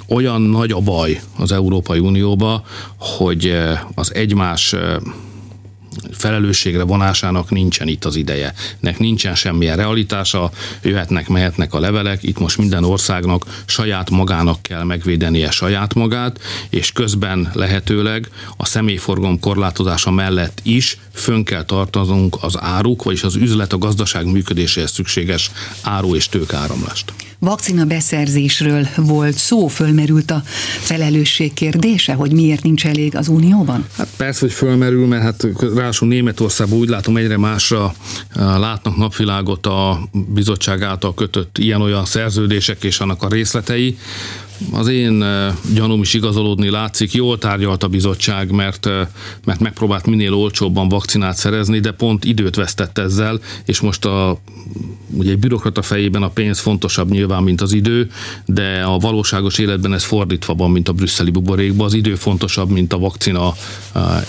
olyan 0.08 0.40
nagy 0.42 0.70
a 0.70 0.80
baj 0.80 1.20
az 1.38 1.52
Európai 1.52 1.98
Unióba, 1.98 2.64
hogy 2.98 3.46
eh, 3.46 3.80
az 3.94 4.14
egymás 4.14 4.74
felelősségre 6.12 6.82
vonásának 6.82 7.50
nincsen 7.50 7.88
itt 7.88 8.04
az 8.04 8.16
ideje. 8.16 8.54
Nek 8.80 8.98
nincsen 8.98 9.34
semmilyen 9.34 9.76
realitása, 9.76 10.50
jöhetnek, 10.82 11.28
mehetnek 11.28 11.74
a 11.74 11.80
levelek, 11.80 12.22
itt 12.22 12.38
most 12.38 12.58
minden 12.58 12.84
országnak 12.84 13.62
saját 13.66 14.10
magának 14.10 14.62
kell 14.62 14.84
megvédenie 14.84 15.50
saját 15.50 15.94
magát, 15.94 16.40
és 16.70 16.92
közben 16.92 17.50
lehetőleg 17.52 18.28
a 18.56 18.66
személyforgalom 18.66 19.40
korlátozása 19.40 20.10
mellett 20.10 20.60
is 20.62 20.98
fönn 21.12 21.42
kell 21.42 21.64
tartanunk 21.64 22.36
az 22.40 22.60
áruk, 22.60 23.02
vagyis 23.02 23.22
az 23.22 23.34
üzlet, 23.34 23.72
a 23.72 23.78
gazdaság 23.78 24.26
működéséhez 24.26 24.90
szükséges 24.90 25.50
áru 25.82 26.14
és 26.14 26.28
tőkáramlást 26.28 27.12
vakcina 27.44 27.84
beszerzésről 27.84 28.88
volt 28.96 29.36
szó, 29.36 29.66
fölmerült 29.66 30.30
a 30.30 30.42
felelősség 30.80 31.52
kérdése, 31.52 32.12
hogy 32.12 32.32
miért 32.32 32.62
nincs 32.62 32.86
elég 32.86 33.16
az 33.16 33.28
Unióban? 33.28 33.86
Hát 33.96 34.08
persze, 34.16 34.40
hogy 34.40 34.52
fölmerül, 34.52 35.06
mert 35.06 35.22
hát 35.22 35.46
ráadásul 35.60 36.08
Németországban 36.08 36.78
úgy 36.78 36.88
látom 36.88 37.16
egyre 37.16 37.38
másra 37.38 37.94
látnak 38.34 38.96
napvilágot 38.96 39.66
a 39.66 40.08
bizottság 40.12 40.82
által 40.82 41.14
kötött 41.14 41.58
ilyen-olyan 41.58 42.04
szerződések 42.04 42.84
és 42.84 42.98
annak 42.98 43.22
a 43.22 43.28
részletei, 43.28 43.96
az 44.72 44.88
én 44.88 45.24
gyanúm 45.74 46.00
is 46.00 46.14
igazolódni 46.14 46.70
látszik, 46.70 47.12
jól 47.12 47.38
tárgyalt 47.38 47.82
a 47.82 47.88
bizottság, 47.88 48.50
mert, 48.50 48.88
mert 49.44 49.60
megpróbált 49.60 50.06
minél 50.06 50.34
olcsóbban 50.34 50.88
vakcinát 50.88 51.36
szerezni, 51.36 51.78
de 51.80 51.90
pont 51.90 52.24
időt 52.24 52.54
vesztett 52.54 52.98
ezzel, 52.98 53.40
és 53.64 53.80
most 53.80 54.04
a, 54.04 54.38
ugye 55.10 55.30
egy 55.30 55.38
bürokrata 55.38 55.82
fejében 55.82 56.22
a 56.22 56.28
pénz 56.28 56.58
fontosabb 56.60 57.10
nyilván, 57.10 57.42
mint 57.42 57.60
az 57.60 57.72
idő, 57.72 58.10
de 58.44 58.82
a 58.82 58.98
valóságos 58.98 59.58
életben 59.58 59.92
ez 59.92 60.04
fordítva 60.04 60.54
van, 60.54 60.70
mint 60.70 60.88
a 60.88 60.92
brüsszeli 60.92 61.30
buborékban, 61.30 61.86
az 61.86 61.94
idő 61.94 62.14
fontosabb, 62.14 62.70
mint 62.70 62.92
a 62.92 62.98
vakcina 62.98 63.54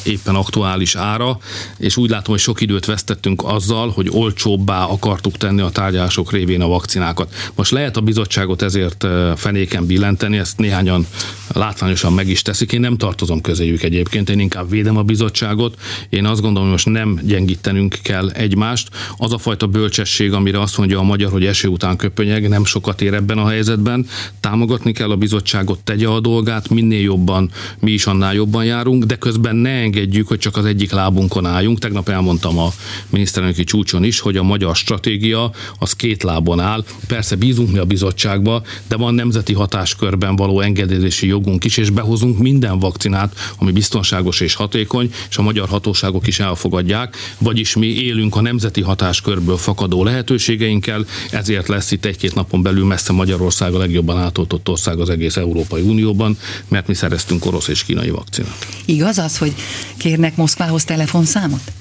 éppen 0.04 0.36
aktuális 0.36 0.96
ára, 0.96 1.38
és 1.77 1.98
úgy 1.98 2.10
látom, 2.10 2.34
hogy 2.34 2.44
sok 2.44 2.62
időt 2.62 2.86
vesztettünk 2.86 3.44
azzal, 3.46 3.89
hogy 3.89 4.10
olcsóbbá 4.12 4.84
akartuk 4.84 5.38
tenni 5.38 5.62
a 5.62 5.70
tárgyalások 5.70 6.32
révén 6.32 6.62
a 6.62 6.68
vakcinákat. 6.68 7.34
Most 7.56 7.72
lehet 7.72 7.98
a 7.98 8.01
bizottságot 8.01 8.62
ezért 8.62 9.08
fenéken 9.36 9.86
billent, 9.86 10.24
csökkenteni, 10.25 10.38
ezt 10.38 10.58
néhányan 10.58 11.08
látványosan 11.53 12.13
meg 12.13 12.27
is 12.27 12.41
teszik. 12.41 12.72
Én 12.72 12.79
nem 12.79 12.98
tartozom 12.98 13.41
közéjük 13.41 13.84
egyébként, 13.84 14.29
én 14.29 14.39
inkább 14.39 14.70
védem 14.70 14.98
a 14.98 15.03
bizottságot. 15.03 15.79
Én 16.10 16.25
azt 16.25 16.41
gondolom, 16.41 16.70
hogy 16.70 16.72
most 16.72 16.86
nem 16.86 17.20
gyengítenünk 17.24 17.98
kell 18.01 18.29
egymást. 18.29 18.89
Az 19.17 19.34
a 19.34 19.38
fajta 19.38 19.67
bölcsesség, 19.67 20.34
amire 20.34 20.62
azt 20.62 20.77
mondja 20.77 21.00
a 21.00 21.03
magyar, 21.03 21.32
hogy 21.32 21.46
eső 21.46 21.67
után 21.67 21.96
köpönyeg, 21.96 22.50
nem 22.50 22.65
sokat 22.65 23.01
ér 23.01 23.13
ebben 23.13 23.38
a 23.38 23.48
helyzetben. 23.48 24.08
Támogatni 24.39 24.91
kell 24.91 25.12
a 25.12 25.15
bizottságot, 25.15 25.79
tegye 25.79 26.08
a 26.08 26.20
dolgát, 26.20 26.70
minél 26.70 27.01
jobban, 27.01 27.51
mi 27.79 27.91
is 27.91 28.05
annál 28.05 28.34
jobban 28.34 28.65
járunk, 28.65 29.03
de 29.03 29.15
közben 29.15 29.55
ne 29.55 29.70
engedjük, 29.70 30.27
hogy 30.27 30.39
csak 30.39 30.58
az 30.58 30.65
egyik 30.65 30.91
lábunkon 30.91 31.46
álljunk. 31.46 31.79
Tegnap 31.79 32.10
elmondtam 32.10 32.58
a 32.58 32.70
miniszterelnöki 33.10 33.63
csúcson 33.63 34.03
is, 34.03 34.20
hogy 34.20 34.38
a 34.38 34.44
magyar 34.44 34.75
stratégia 34.75 35.51
az 35.79 35.94
két 35.94 36.24
lábon 36.24 36.60
áll. 36.60 36.84
Persze 37.08 37.36
bízunk 37.36 37.72
mi 37.72 37.77
a 37.77 37.86
bizottságba, 37.86 38.63
de 38.88 38.96
van 38.96 39.13
nemzeti 39.13 39.53
hatáskör 39.53 40.05
körben 40.06 40.36
való 40.36 40.60
engedélyezési 40.60 41.28
jogunk 41.28 41.64
is, 41.64 41.78
és 41.78 41.90
behozunk 41.90 42.38
minden 42.38 42.80
vakcinát, 42.80 43.36
ami 43.58 43.72
biztonságos 43.72 44.40
és 44.40 44.54
hatékony, 44.54 45.12
és 45.30 45.38
a 45.38 45.42
magyar 45.42 45.68
hatóságok 45.68 46.28
is 46.28 46.40
elfogadják, 46.40 47.16
vagyis 47.38 47.76
mi 47.76 47.88
élünk 47.88 48.36
a 48.36 48.42
nemzeti 48.42 48.82
hatáskörből 48.82 49.58
fakadó 49.58 50.04
lehetőségeinkkel, 50.04 51.06
ezért 51.32 51.68
lesz 51.68 51.92
itt 51.92 52.06
egy-két 52.06 52.36
napon 52.36 52.62
belül 52.62 52.86
messze 52.86 53.14
Magyarország 53.14 53.74
a 53.74 53.78
legjobban 53.78 54.18
átoltott 54.18 54.70
ország 54.70 55.00
az 55.00 55.10
egész 55.10 55.38
Európai 55.38 55.82
Unióban, 55.82 56.38
mert 56.68 56.88
mi 56.88 56.94
szereztünk 56.94 57.46
orosz 57.46 57.68
és 57.68 57.84
kínai 57.84 58.10
vakcinát. 58.10 58.68
Igaz 58.86 59.18
az, 59.18 59.38
hogy 59.38 59.54
kérnek 59.98 60.36
Moszkvához 60.36 60.84
telefonszámot? 60.84 61.72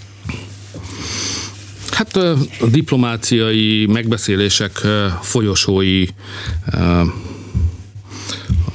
Hát 1.90 2.16
a 2.16 2.36
diplomáciai 2.70 3.86
megbeszélések 3.86 4.80
folyosói 5.22 6.04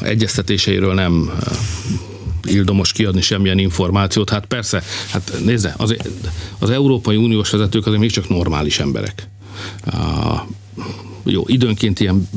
egyeztetéseiről 0.01 0.93
nem 0.93 1.31
eh, 1.39 2.53
ildomos 2.53 2.91
kiadni 2.91 3.21
semmilyen 3.21 3.57
információt. 3.57 4.29
Hát 4.29 4.45
persze, 4.45 4.83
hát 5.11 5.33
nézze, 5.45 5.73
az, 5.77 5.95
az 6.59 6.69
Európai 6.69 7.15
Uniós 7.15 7.49
vezetők 7.49 7.85
azért 7.85 8.01
még 8.01 8.11
csak 8.11 8.29
normális 8.29 8.79
emberek. 8.79 9.27
Uh, 9.85 10.39
jó, 11.23 11.43
időnként 11.47 11.99
ilyen 11.99 12.29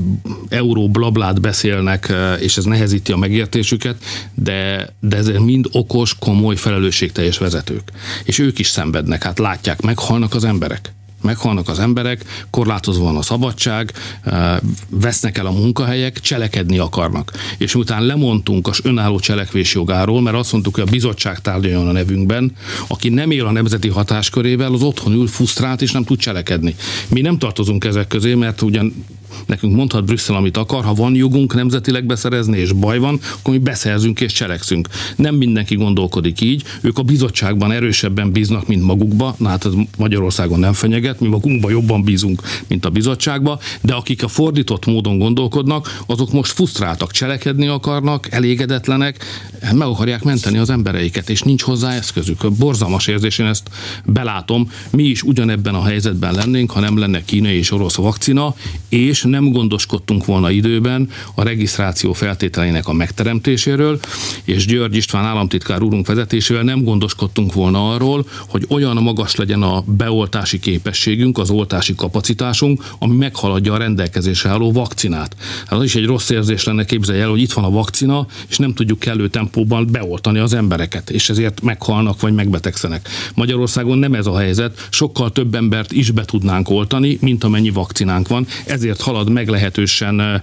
euró 0.48 0.88
blablát 0.88 1.40
beszélnek, 1.40 2.08
eh, 2.08 2.42
és 2.42 2.56
ez 2.56 2.64
nehezíti 2.64 3.12
a 3.12 3.16
megértésüket, 3.16 4.04
de, 4.34 4.88
de 5.00 5.16
ez 5.16 5.28
mind 5.28 5.68
okos, 5.72 6.18
komoly, 6.18 6.56
felelősségteljes 6.56 7.38
vezetők. 7.38 7.92
És 8.24 8.38
ők 8.38 8.58
is 8.58 8.66
szenvednek, 8.66 9.22
hát 9.22 9.38
látják, 9.38 9.80
meghalnak 9.80 10.34
az 10.34 10.44
emberek 10.44 10.92
meghalnak 11.22 11.68
az 11.68 11.78
emberek, 11.78 12.24
korlátozva 12.50 13.04
van 13.04 13.16
a 13.16 13.22
szabadság, 13.22 13.92
eh, 14.22 14.56
vesznek 14.90 15.38
el 15.38 15.46
a 15.46 15.50
munkahelyek, 15.50 16.20
cselekedni 16.20 16.78
akarnak. 16.78 17.32
És 17.58 17.74
miután 17.74 18.06
lemondtunk 18.06 18.68
az 18.68 18.80
önálló 18.82 19.18
cselekvés 19.18 19.74
jogáról, 19.74 20.20
mert 20.20 20.36
azt 20.36 20.52
mondtuk, 20.52 20.74
hogy 20.74 20.84
a 20.86 20.90
bizottság 20.90 21.40
tárgyaljon 21.40 21.88
a 21.88 21.92
nevünkben, 21.92 22.52
aki 22.86 23.08
nem 23.08 23.30
él 23.30 23.46
a 23.46 23.50
nemzeti 23.50 23.88
hatáskörével, 23.88 24.72
az 24.72 24.82
otthon 24.82 25.12
ül 25.12 25.26
frusztrált 25.26 25.82
és 25.82 25.92
nem 25.92 26.04
tud 26.04 26.18
cselekedni. 26.18 26.74
Mi 27.08 27.20
nem 27.20 27.38
tartozunk 27.38 27.84
ezek 27.84 28.06
közé, 28.06 28.34
mert 28.34 28.62
ugyan 28.62 29.04
nekünk 29.46 29.74
mondhat 29.74 30.04
Brüsszel, 30.04 30.36
amit 30.36 30.56
akar, 30.56 30.84
ha 30.84 30.94
van 30.94 31.14
jogunk 31.14 31.54
nemzetileg 31.54 32.04
beszerezni, 32.04 32.58
és 32.58 32.72
baj 32.72 32.98
van, 32.98 33.20
akkor 33.38 33.54
mi 33.54 33.60
beszerzünk 33.60 34.20
és 34.20 34.32
cselekszünk. 34.32 34.88
Nem 35.16 35.34
mindenki 35.34 35.74
gondolkodik 35.74 36.40
így, 36.40 36.62
ők 36.80 36.98
a 36.98 37.02
bizottságban 37.02 37.72
erősebben 37.72 38.32
bíznak, 38.32 38.66
mint 38.66 38.82
magukba, 38.82 39.34
na 39.38 39.48
hát 39.48 39.64
ez 39.64 39.72
Magyarországon 39.98 40.58
nem 40.58 40.72
fenyeget, 40.72 41.20
mi 41.20 41.28
magunkban 41.28 41.70
jobban 41.70 42.02
bízunk, 42.02 42.42
mint 42.66 42.84
a 42.84 42.90
bizottságba, 42.90 43.58
de 43.80 43.94
akik 43.94 44.22
a 44.22 44.28
fordított 44.28 44.86
módon 44.86 45.18
gondolkodnak, 45.18 46.02
azok 46.06 46.32
most 46.32 46.52
frusztráltak, 46.52 47.10
cselekedni 47.10 47.66
akarnak, 47.66 48.32
elégedetlenek, 48.32 49.24
meg 49.72 49.88
akarják 49.88 50.22
menteni 50.22 50.58
az 50.58 50.70
embereiket, 50.70 51.30
és 51.30 51.42
nincs 51.42 51.62
hozzá 51.62 51.92
eszközük. 51.92 52.52
Borzalmas 52.52 53.06
érzés, 53.06 53.38
én 53.38 53.46
ezt 53.46 53.70
belátom, 54.04 54.70
mi 54.90 55.02
is 55.02 55.22
ugyanebben 55.22 55.74
a 55.74 55.84
helyzetben 55.84 56.34
lennénk, 56.34 56.70
ha 56.70 56.80
nem 56.80 56.98
lenne 56.98 57.24
kínai 57.24 57.56
és 57.56 57.70
orosz 57.70 57.94
vakcina, 57.94 58.54
és 58.88 59.21
nem 59.22 59.50
gondoskodtunk 59.50 60.24
volna 60.24 60.50
időben 60.50 61.08
a 61.34 61.42
regisztráció 61.42 62.12
feltételeinek 62.12 62.88
a 62.88 62.92
megteremtéséről, 62.92 64.00
és 64.44 64.66
György 64.66 64.96
István 64.96 65.24
államtitkár 65.24 65.82
úrunk 65.82 66.06
vezetésével 66.06 66.62
nem 66.62 66.84
gondoskodtunk 66.84 67.52
volna 67.52 67.94
arról, 67.94 68.26
hogy 68.48 68.66
olyan 68.68 68.96
magas 68.96 69.36
legyen 69.36 69.62
a 69.62 69.82
beoltási 69.86 70.58
képességünk, 70.58 71.38
az 71.38 71.50
oltási 71.50 71.94
kapacitásunk, 71.94 72.84
ami 72.98 73.16
meghaladja 73.16 73.72
a 73.72 73.76
rendelkezésre 73.76 74.50
álló 74.50 74.72
vakcinát. 74.72 75.36
Hát 75.66 75.78
az 75.78 75.84
is 75.84 75.94
egy 75.94 76.06
rossz 76.06 76.30
érzés 76.30 76.64
lenne, 76.64 76.84
képzelj 76.84 77.20
el, 77.20 77.28
hogy 77.28 77.40
itt 77.40 77.52
van 77.52 77.64
a 77.64 77.70
vakcina, 77.70 78.26
és 78.48 78.58
nem 78.58 78.74
tudjuk 78.74 78.98
kellő 78.98 79.28
tempóban 79.28 79.88
beoltani 79.90 80.38
az 80.38 80.54
embereket, 80.54 81.10
és 81.10 81.28
ezért 81.28 81.60
meghalnak 81.62 82.20
vagy 82.20 82.34
megbetegszenek. 82.34 83.08
Magyarországon 83.34 83.98
nem 83.98 84.14
ez 84.14 84.26
a 84.26 84.38
helyzet, 84.38 84.88
sokkal 84.90 85.32
több 85.32 85.54
embert 85.54 85.92
is 85.92 86.10
be 86.10 86.24
tudnánk 86.24 86.70
oltani, 86.70 87.18
mint 87.20 87.44
amennyi 87.44 87.70
vakcinánk 87.70 88.28
van, 88.28 88.46
ezért 88.66 89.02
halad 89.12 89.30
meglehetősen, 89.30 90.42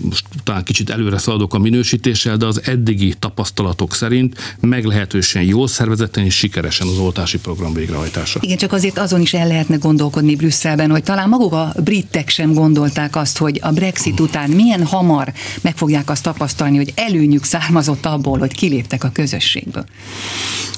most 0.00 0.24
talán 0.44 0.64
kicsit 0.64 0.90
előre 0.90 1.18
szaladok 1.18 1.54
a 1.54 1.58
minősítéssel, 1.58 2.36
de 2.36 2.46
az 2.46 2.62
eddigi 2.64 3.14
tapasztalatok 3.18 3.94
szerint 3.94 4.56
meglehetősen 4.60 5.42
jól 5.42 5.68
szervezeten 5.68 6.24
és 6.24 6.34
sikeresen 6.34 6.86
az 6.86 6.98
oltási 6.98 7.38
program 7.38 7.72
végrehajtása. 7.72 8.38
Igen, 8.42 8.56
csak 8.56 8.72
azért 8.72 8.98
azon 8.98 9.20
is 9.20 9.34
el 9.34 9.46
lehetne 9.46 9.76
gondolkodni 9.76 10.36
Brüsszelben, 10.36 10.90
hogy 10.90 11.02
talán 11.02 11.28
maguk 11.28 11.52
a 11.52 11.72
britek 11.84 12.28
sem 12.28 12.52
gondolták 12.52 13.16
azt, 13.16 13.38
hogy 13.38 13.58
a 13.62 13.70
Brexit 13.70 14.20
után 14.20 14.50
milyen 14.50 14.84
hamar 14.86 15.32
meg 15.60 15.76
fogják 15.76 16.10
azt 16.10 16.22
tapasztalni, 16.22 16.76
hogy 16.76 16.92
előnyük 16.94 17.44
származott 17.44 18.06
abból, 18.06 18.38
hogy 18.38 18.54
kiléptek 18.54 19.04
a 19.04 19.10
közösségből. 19.10 19.84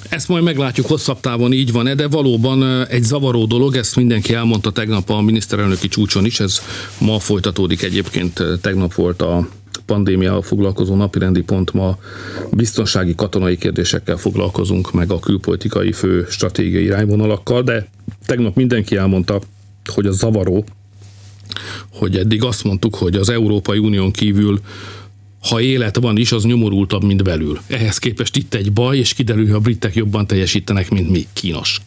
Ezt 0.09 0.29
majd 0.29 0.43
meglátjuk 0.43 0.87
hosszabb 0.87 1.21
távon 1.21 1.53
így 1.53 1.73
van-e, 1.73 1.95
de 1.95 2.09
valóban 2.09 2.87
egy 2.87 3.03
zavaró 3.03 3.45
dolog, 3.45 3.77
ezt 3.77 3.97
mindenki 3.97 4.35
elmondta 4.35 4.71
tegnap 4.71 5.11
a 5.11 5.21
miniszterelnöki 5.21 5.89
csúcson 5.89 6.25
is, 6.25 6.41
ez 6.41 6.61
ma 7.01 7.19
folytatódik 7.19 7.83
egyébként, 7.83 8.43
tegnap 8.61 8.95
volt 8.95 9.23
a 9.23 9.49
pandémia 9.87 10.43
foglalkozó 10.43 10.95
napirendi 10.95 11.43
pont 11.43 11.73
ma 11.73 11.99
biztonsági 12.51 13.15
katonai 13.15 13.57
kérdésekkel 13.57 14.17
foglalkozunk, 14.17 14.93
meg 14.93 15.11
a 15.11 15.19
külpolitikai 15.19 15.93
fő 15.93 16.27
stratégiai 16.31 16.85
irányvonalakkal, 16.85 17.63
de 17.63 17.89
tegnap 18.27 18.57
mindenki 18.57 18.97
elmondta, 18.97 19.41
hogy 19.95 20.07
a 20.07 20.13
zavaró, 20.13 20.65
hogy 21.93 22.17
eddig 22.17 22.45
azt 22.45 22.65
mondtuk, 22.65 22.95
hogy 22.95 23.15
az 23.15 23.29
Európai 23.29 23.79
Unión 23.79 24.11
kívül 24.11 24.61
ha 25.49 25.61
élet 25.61 25.97
van 25.97 26.17
is, 26.17 26.33
az 26.33 26.45
nyomorultabb, 26.45 27.05
mint 27.05 27.23
belül. 27.23 27.61
Ehhez 27.67 27.99
képest 27.99 28.37
itt 28.37 28.55
egy 28.55 28.73
baj, 28.73 28.99
és 28.99 29.15
kiderül, 29.15 29.47
hogy 29.47 29.55
a 29.55 29.59
britek 29.59 29.95
jobban 29.95 30.27
teljesítenek, 30.27 30.91
mint 30.91 31.11
mi. 31.11 31.27
Kínos. 31.33 31.81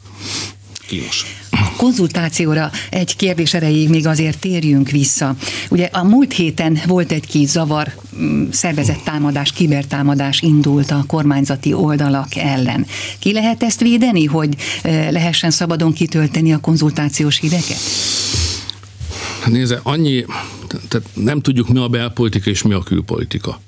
Kínos. 0.87 1.25
A 1.51 1.71
konzultációra 1.77 2.71
egy 2.89 3.15
kérdés 3.15 3.53
erejéig 3.53 3.89
még 3.89 4.07
azért 4.07 4.39
térjünk 4.39 4.89
vissza. 4.89 5.35
Ugye 5.69 5.89
a 5.91 6.03
múlt 6.03 6.33
héten 6.33 6.79
volt 6.87 7.11
egy 7.11 7.27
kis 7.27 7.49
zavar, 7.49 7.93
mm, 8.19 8.49
szervezett 8.51 9.03
támadás, 9.03 9.51
kibertámadás 9.51 10.41
indult 10.41 10.91
a 10.91 11.03
kormányzati 11.07 11.73
oldalak 11.73 12.35
ellen. 12.35 12.85
Ki 13.19 13.33
lehet 13.33 13.63
ezt 13.63 13.81
védeni, 13.81 14.25
hogy 14.25 14.55
eh, 14.81 15.11
lehessen 15.11 15.51
szabadon 15.51 15.93
kitölteni 15.93 16.53
a 16.53 16.59
konzultációs 16.59 17.39
hideket? 17.39 17.79
Nézze, 19.47 19.79
annyi, 19.83 20.25
tehát 20.87 21.07
nem 21.13 21.41
tudjuk 21.41 21.67
mi 21.67 21.79
a 21.79 21.87
belpolitika 21.87 22.49
és 22.49 22.61
mi 22.61 22.73
a 22.73 22.79
külpolitika. 22.79 23.59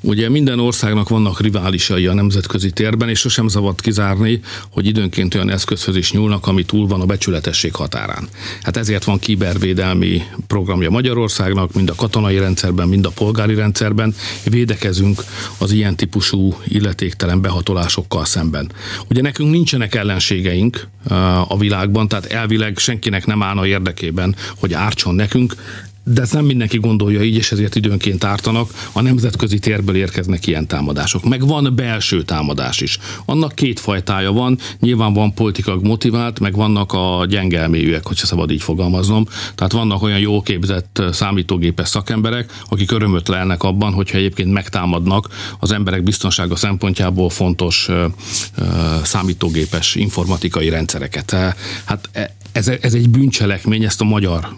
Ugye 0.00 0.28
minden 0.28 0.58
országnak 0.58 1.08
vannak 1.08 1.40
riválisai 1.40 2.06
a 2.06 2.14
nemzetközi 2.14 2.70
térben, 2.70 3.08
és 3.08 3.18
sosem 3.18 3.48
szabad 3.48 3.80
kizárni, 3.80 4.40
hogy 4.70 4.86
időnként 4.86 5.34
olyan 5.34 5.50
eszközhöz 5.50 5.96
is 5.96 6.12
nyúlnak, 6.12 6.46
ami 6.46 6.64
túl 6.64 6.86
van 6.86 7.00
a 7.00 7.06
becsületesség 7.06 7.74
határán. 7.74 8.28
Hát 8.62 8.76
ezért 8.76 9.04
van 9.04 9.18
kibervédelmi 9.18 10.22
programja 10.46 10.90
Magyarországnak, 10.90 11.72
mind 11.72 11.90
a 11.90 11.94
katonai 11.94 12.38
rendszerben, 12.38 12.88
mind 12.88 13.06
a 13.06 13.10
polgári 13.10 13.54
rendszerben. 13.54 14.14
Védekezünk 14.44 15.24
az 15.58 15.72
ilyen 15.72 15.96
típusú 15.96 16.56
illetéktelen 16.64 17.40
behatolásokkal 17.40 18.24
szemben. 18.24 18.70
Ugye 19.10 19.22
nekünk 19.22 19.50
nincsenek 19.50 19.94
ellenségeink 19.94 20.88
a 21.48 21.58
világban, 21.58 22.08
tehát 22.08 22.32
elvileg 22.32 22.78
senkinek 22.78 23.26
nem 23.26 23.42
állna 23.42 23.66
érdekében, 23.66 24.36
hogy 24.56 24.72
ártson 24.72 25.14
nekünk, 25.14 25.54
de 26.10 26.20
ezt 26.20 26.32
nem 26.32 26.44
mindenki 26.44 26.78
gondolja 26.78 27.22
így, 27.22 27.34
és 27.34 27.52
ezért 27.52 27.74
időnként 27.74 28.24
ártanak. 28.24 28.70
A 28.92 29.00
nemzetközi 29.00 29.58
térből 29.58 29.96
érkeznek 29.96 30.46
ilyen 30.46 30.66
támadások. 30.66 31.24
Meg 31.24 31.46
van 31.46 31.72
belső 31.76 32.22
támadás 32.22 32.80
is. 32.80 32.98
Annak 33.24 33.54
két 33.54 33.80
fajtája 33.80 34.32
van, 34.32 34.58
nyilván 34.80 35.12
van 35.12 35.34
politikag 35.34 35.86
motivált, 35.86 36.40
meg 36.40 36.54
vannak 36.54 36.92
a 36.92 37.26
gyengelméjűek, 37.28 38.06
hogyha 38.06 38.26
szabad 38.26 38.50
így 38.50 38.62
fogalmaznom. 38.62 39.26
Tehát 39.54 39.72
vannak 39.72 40.02
olyan 40.02 40.18
jó 40.18 40.42
képzett 40.42 41.02
számítógépes 41.12 41.88
szakemberek, 41.88 42.52
akik 42.68 42.92
örömöt 42.92 43.28
lelnek 43.28 43.62
abban, 43.62 43.92
hogyha 43.92 44.18
egyébként 44.18 44.52
megtámadnak 44.52 45.28
az 45.58 45.72
emberek 45.72 46.02
biztonsága 46.02 46.56
szempontjából 46.56 47.30
fontos 47.30 47.88
számítógépes 49.02 49.94
informatikai 49.94 50.68
rendszereket. 50.68 51.30
Hát 51.84 52.08
e, 52.12 52.36
ez, 52.58 52.68
ez 52.80 52.94
egy 52.94 53.10
bűncselekmény, 53.10 53.84
ezt 53.84 54.00
a 54.00 54.04
magyar 54.04 54.48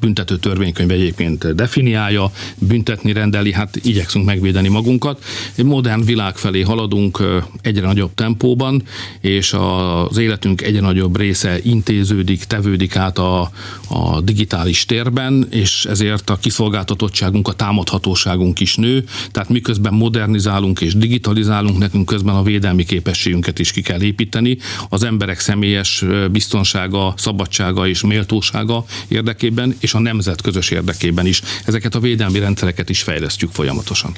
büntető 0.00 0.36
törvénykönyv 0.36 0.90
egyébként 0.90 1.54
definiálja, 1.54 2.30
büntetni 2.58 3.12
rendeli, 3.12 3.52
hát 3.52 3.76
igyekszünk 3.82 4.24
megvédeni 4.24 4.68
magunkat. 4.68 5.24
Egy 5.54 5.64
modern 5.64 6.04
világ 6.04 6.36
felé 6.36 6.60
haladunk 6.60 7.22
egyre 7.60 7.86
nagyobb 7.86 8.14
tempóban, 8.14 8.82
és 9.20 9.52
az 9.52 10.18
életünk 10.18 10.62
egyre 10.62 10.80
nagyobb 10.80 11.16
része 11.16 11.58
intéződik, 11.62 12.44
tevődik 12.44 12.96
át 12.96 13.18
a, 13.18 13.50
a 13.88 14.20
digitális 14.20 14.84
térben, 14.84 15.46
és 15.50 15.84
ezért 15.84 16.30
a 16.30 16.36
kiszolgáltatottságunk, 16.36 17.48
a 17.48 17.52
támadhatóságunk 17.52 18.60
is 18.60 18.76
nő, 18.76 19.04
tehát 19.30 19.48
miközben 19.48 19.94
modernizálunk 19.94 20.80
és 20.80 20.94
digitalizálunk, 20.94 21.78
nekünk 21.78 22.06
közben 22.06 22.34
a 22.34 22.42
védelmi 22.42 22.84
képességünket 22.84 23.58
is 23.58 23.72
ki 23.72 23.82
kell 23.82 24.02
építeni, 24.02 24.58
az 24.88 25.02
emberek 25.02 25.40
személyes 25.40 26.04
biztonsága, 26.30 27.14
szabadsága 27.28 27.86
és 27.86 28.00
méltósága 28.00 28.84
érdekében, 29.08 29.76
és 29.78 29.94
a 29.94 29.98
nemzet 29.98 30.40
közös 30.40 30.70
érdekében 30.70 31.26
is. 31.26 31.42
Ezeket 31.64 31.94
a 31.94 32.00
védelmi 32.00 32.38
rendszereket 32.38 32.88
is 32.88 33.02
fejlesztjük 33.02 33.50
folyamatosan 33.52 34.12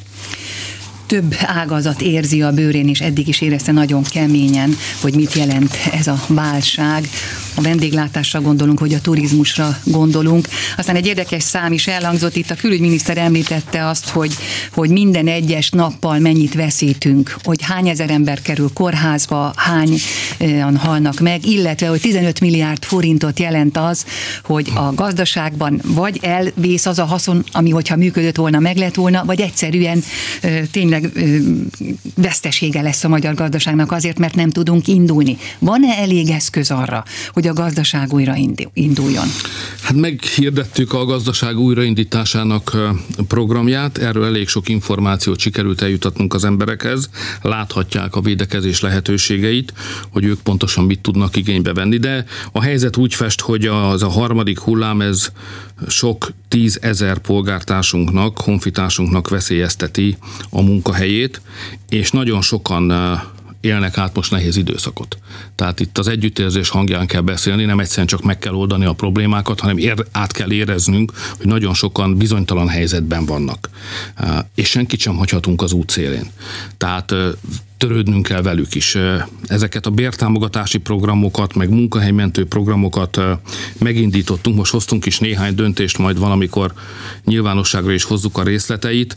több 1.07 1.35
ágazat 1.47 2.01
érzi 2.01 2.43
a 2.43 2.53
bőrén, 2.53 2.89
és 2.89 3.01
eddig 3.01 3.29
is 3.29 3.41
érezte 3.41 3.73
nagyon 3.73 4.03
keményen, 4.03 4.77
hogy 5.01 5.15
mit 5.15 5.33
jelent 5.33 5.75
ez 5.93 6.07
a 6.07 6.25
válság. 6.27 7.09
A 7.55 7.61
vendéglátásra 7.63 8.41
gondolunk, 8.41 8.79
hogy 8.79 8.95
a 8.95 9.01
turizmusra 9.01 9.79
gondolunk. 9.85 10.49
Aztán 10.77 10.97
egy 10.97 11.07
érdekes 11.07 11.43
szám 11.43 11.73
is 11.73 11.87
elhangzott, 11.87 12.37
itt 12.37 12.51
a 12.51 12.55
külügyminiszter 12.55 13.19
említette 13.19 13.87
azt, 13.87 14.09
hogy, 14.09 14.35
hogy 14.73 14.91
minden 14.91 15.27
egyes 15.27 15.71
nappal 15.71 16.19
mennyit 16.19 16.55
veszítünk, 16.55 17.37
hogy 17.43 17.63
hány 17.63 17.89
ezer 17.89 18.11
ember 18.11 18.43
kerül 18.43 18.71
kórházba, 18.75 19.53
hányan 19.57 20.77
halnak 20.77 21.21
meg, 21.21 21.47
illetve, 21.47 21.89
hogy 21.89 22.01
15 22.01 22.41
milliárd 22.41 22.85
forintot 22.85 23.39
jelent 23.39 23.77
az, 23.77 24.05
hogy 24.45 24.71
a 24.75 24.95
gazdaságban 24.95 25.81
vagy 25.85 26.19
elvész 26.23 26.87
az 26.87 26.99
a 26.99 27.05
haszon, 27.05 27.45
ami 27.53 27.71
hogyha 27.71 27.97
működött 27.97 28.37
volna, 28.37 28.59
meg 28.59 28.77
lett 28.77 28.95
volna, 28.95 29.25
vagy 29.25 29.41
egyszerűen 29.41 30.03
tényleg 30.71 30.89
tényleg 30.91 31.13
vesztesége 32.15 32.83
lesz 32.83 33.05
a 33.05 33.09
magyar 33.09 33.35
gazdaságnak 33.35 33.93
azért, 33.93 34.19
mert 34.19 34.35
nem 34.35 34.51
tudunk 34.51 34.89
indulni. 34.89 35.37
Van-e 35.59 35.97
elég 35.97 36.31
eszköz 36.31 36.71
arra, 36.71 37.05
hogy 37.33 37.40
a 37.47 37.53
gazdaság 37.53 38.13
újra 38.13 38.35
induljon? 38.73 39.27
Hát 39.83 39.97
meghirdettük 39.97 40.93
a 40.93 41.05
gazdaság 41.05 41.59
újraindításának 41.59 42.77
programját, 43.29 43.99
erről 43.99 44.25
elég 44.25 44.49
sok 44.49 44.69
információt 44.69 45.39
sikerült 45.39 45.83
eljutatnunk 45.83 46.35
az 46.35 46.45
emberekhez, 46.45 47.11
láthatják 47.43 48.17
a 48.17 48.21
védekezés 48.21 48.81
lehetőségeit, 48.81 49.73
hogy 50.13 50.25
ők 50.25 50.41
pontosan 50.41 50.85
mit 50.85 51.01
tudnak 51.01 51.37
igénybe 51.37 51.73
venni, 51.73 51.99
de 51.99 52.25
a 52.53 52.63
helyzet 52.63 52.97
úgy 52.97 53.15
fest, 53.15 53.41
hogy 53.41 53.67
az 53.67 54.03
a 54.03 54.09
harmadik 54.09 54.59
hullám 54.59 55.01
ez 55.01 55.33
sok 55.89 56.33
tízezer 56.49 57.19
polgártársunknak, 57.19 58.41
honfitársunknak 58.41 59.29
veszélyezteti 59.29 60.17
a 60.51 60.61
munkahelyét, 60.61 61.41
és 61.89 62.11
nagyon 62.11 62.43
sokan 62.43 62.91
élnek 63.61 63.99
át 63.99 64.15
most 64.15 64.31
nehéz 64.31 64.57
időszakot. 64.57 65.19
Tehát 65.55 65.81
itt 65.81 65.99
az 65.99 66.09
együttérzés 66.09 66.69
hangján 66.69 67.07
kell 67.07 67.21
beszélni, 67.21 67.65
nem 67.65 67.81
egyszerűen 67.81 68.07
csak 68.07 68.23
meg 68.23 68.39
kell 68.39 68.55
oldani 68.55 68.85
a 68.85 68.93
problémákat, 68.93 69.61
hanem 69.61 69.79
ér, 69.79 70.07
át 70.13 70.33
kell 70.33 70.53
éreznünk, 70.53 71.13
hogy 71.37 71.47
nagyon 71.47 71.75
sokan 71.75 72.17
bizonytalan 72.17 72.69
helyzetben 72.69 73.27
vannak. 73.27 73.71
És 74.55 74.69
senkit 74.69 75.01
sem 75.01 75.17
hagyhatunk 75.17 75.63
az 75.63 75.73
út 75.73 75.91
szélén. 75.91 76.31
Tehát 76.77 77.15
törődnünk 77.79 78.27
kell 78.27 78.43
velük 78.43 78.75
is. 78.75 78.97
Ezeket 79.47 79.87
a 79.87 79.91
bértámogatási 79.91 80.79
programokat, 80.79 81.55
meg 81.55 81.71
munkahelymentő 81.71 82.47
programokat 82.47 83.21
megindítottunk, 83.79 84.57
most 84.57 84.73
hoztunk 84.73 85.07
is 85.07 85.19
néhány 85.19 85.55
döntést, 85.55 85.99
majd 85.99 86.19
valamikor 86.19 86.73
nyilvánosságra 87.25 87.93
is 87.93 88.05
hozzuk 88.05 88.39
a 88.39 88.43
részleteit. 88.43 89.17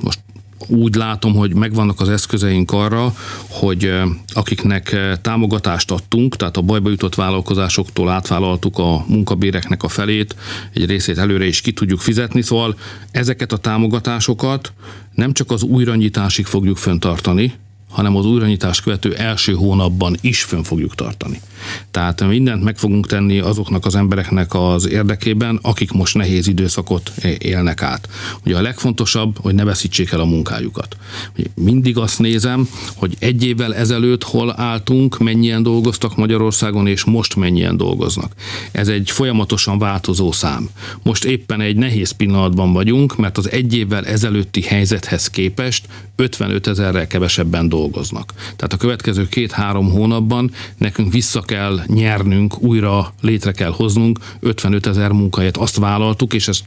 Most 0.00 0.18
úgy 0.66 0.94
látom, 0.94 1.34
hogy 1.34 1.54
megvannak 1.54 2.00
az 2.00 2.08
eszközeink 2.08 2.72
arra, 2.72 3.14
hogy 3.48 3.92
akiknek 4.32 4.96
támogatást 5.22 5.90
adtunk, 5.90 6.36
tehát 6.36 6.56
a 6.56 6.62
bajba 6.62 6.90
jutott 6.90 7.14
vállalkozásoktól 7.14 8.10
átvállaltuk 8.10 8.78
a 8.78 9.04
munkabéreknek 9.08 9.82
a 9.82 9.88
felét, 9.88 10.36
egy 10.72 10.86
részét 10.86 11.18
előre 11.18 11.46
is 11.46 11.60
ki 11.60 11.72
tudjuk 11.72 12.00
fizetni, 12.00 12.42
szóval 12.42 12.76
ezeket 13.10 13.52
a 13.52 13.56
támogatásokat 13.56 14.72
nem 15.14 15.32
csak 15.32 15.50
az 15.50 15.62
újranyitásig 15.62 16.46
fogjuk 16.46 16.76
föntartani, 16.76 17.52
hanem 17.94 18.16
az 18.16 18.26
újranyitás 18.26 18.80
követő 18.80 19.14
első 19.14 19.52
hónapban 19.52 20.16
is 20.20 20.42
fönn 20.42 20.62
fogjuk 20.62 20.94
tartani. 20.94 21.40
Tehát 21.90 22.26
mindent 22.26 22.62
meg 22.62 22.78
fogunk 22.78 23.06
tenni 23.06 23.38
azoknak 23.38 23.86
az 23.86 23.94
embereknek 23.94 24.54
az 24.54 24.88
érdekében, 24.88 25.58
akik 25.62 25.92
most 25.92 26.14
nehéz 26.14 26.46
időszakot 26.46 27.12
élnek 27.38 27.82
át. 27.82 28.08
Ugye 28.44 28.56
a 28.56 28.62
legfontosabb, 28.62 29.38
hogy 29.40 29.54
ne 29.54 29.64
veszítsék 29.64 30.10
el 30.10 30.20
a 30.20 30.24
munkájukat. 30.24 30.96
Mindig 31.54 31.98
azt 31.98 32.18
nézem, 32.18 32.68
hogy 32.94 33.16
egy 33.18 33.44
évvel 33.44 33.74
ezelőtt 33.74 34.22
hol 34.22 34.54
álltunk, 34.56 35.18
mennyien 35.18 35.62
dolgoztak 35.62 36.16
Magyarországon, 36.16 36.86
és 36.86 37.04
most 37.04 37.36
mennyien 37.36 37.76
dolgoznak. 37.76 38.32
Ez 38.72 38.88
egy 38.88 39.10
folyamatosan 39.10 39.78
változó 39.78 40.32
szám. 40.32 40.68
Most 41.02 41.24
éppen 41.24 41.60
egy 41.60 41.76
nehéz 41.76 42.10
pillanatban 42.10 42.72
vagyunk, 42.72 43.16
mert 43.16 43.38
az 43.38 43.50
egy 43.50 43.76
évvel 43.76 44.06
ezelőtti 44.06 44.62
helyzethez 44.62 45.30
képest 45.30 45.86
55 46.16 46.66
ezerrel 46.66 47.06
kevesebben 47.06 47.68
dolgoznak. 47.84 48.32
Tehát 48.36 48.72
a 48.72 48.76
következő 48.76 49.28
két-három 49.28 49.90
hónapban 49.90 50.50
nekünk 50.76 51.12
vissza 51.12 51.40
kell 51.40 51.80
nyernünk, 51.86 52.62
újra 52.62 53.12
létre 53.20 53.52
kell 53.52 53.72
hoznunk 53.76 54.18
55 54.40 54.86
ezer 54.86 55.10
munkahelyet. 55.10 55.56
Azt 55.56 55.76
vállaltuk, 55.76 56.34
és 56.34 56.48
ezt 56.48 56.64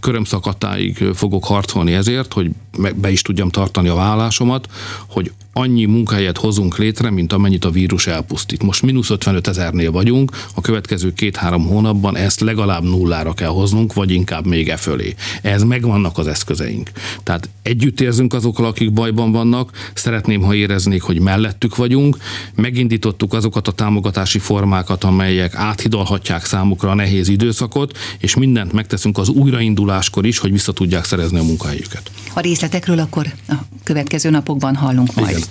körömszakadtáig 0.00 1.04
fogok 1.14 1.44
harcolni 1.44 1.92
ezért, 1.92 2.32
hogy 2.32 2.50
be 2.94 3.10
is 3.10 3.22
tudjam 3.22 3.48
tartani 3.48 3.88
a 3.88 3.94
vállásomat, 3.94 4.68
hogy 5.08 5.32
annyi 5.52 5.84
munkahelyet 5.84 6.38
hozunk 6.38 6.78
létre, 6.78 7.10
mint 7.10 7.32
amennyit 7.32 7.64
a 7.64 7.70
vírus 7.70 8.06
elpusztít. 8.06 8.62
Most 8.62 8.82
mínusz 8.82 9.10
55 9.10 9.46
ezernél 9.46 9.90
vagyunk, 9.90 10.30
a 10.54 10.60
következő 10.60 11.12
két-három 11.12 11.66
hónapban 11.66 12.16
ezt 12.16 12.40
legalább 12.40 12.82
nullára 12.82 13.32
kell 13.32 13.48
hoznunk, 13.48 13.92
vagy 13.92 14.10
inkább 14.10 14.46
még 14.46 14.68
e 14.68 14.76
fölé. 14.76 15.14
Ez 15.42 15.62
megvannak 15.62 16.18
az 16.18 16.26
eszközeink. 16.26 16.90
Tehát 17.22 17.48
együtt 17.62 18.00
érzünk 18.00 18.34
azokkal, 18.34 18.64
akik 18.64 18.92
bajban 18.92 19.32
vannak, 19.32 19.90
szeretném, 19.94 20.42
ha 20.42 20.54
éreznék, 20.54 21.02
hogy 21.02 21.20
mellettük 21.20 21.76
vagyunk, 21.76 22.16
megindítottuk 22.54 23.32
azokat 23.32 23.68
a 23.68 23.72
támogatási 23.72 24.38
formákat, 24.38 25.04
amelyek 25.04 25.54
áthidalhatják 25.54 26.44
számukra 26.44 26.90
a 26.90 26.94
nehéz 26.94 27.28
időszakot, 27.28 27.98
és 28.18 28.34
mindent 28.34 28.72
megteszünk 28.72 29.18
az 29.18 29.28
újrainduláskor 29.28 30.26
is, 30.26 30.38
hogy 30.38 30.52
vissza 30.52 30.72
tudják 30.72 31.04
szerezni 31.04 31.38
a 31.38 31.42
munkahelyüket. 31.42 32.10
A 32.34 32.40
részletekről 32.40 32.98
akkor 32.98 33.26
a 33.48 33.54
következő 33.84 34.30
napokban 34.30 34.74
hallunk 34.74 35.14
majd. 35.14 35.36
Igen. 35.36 35.49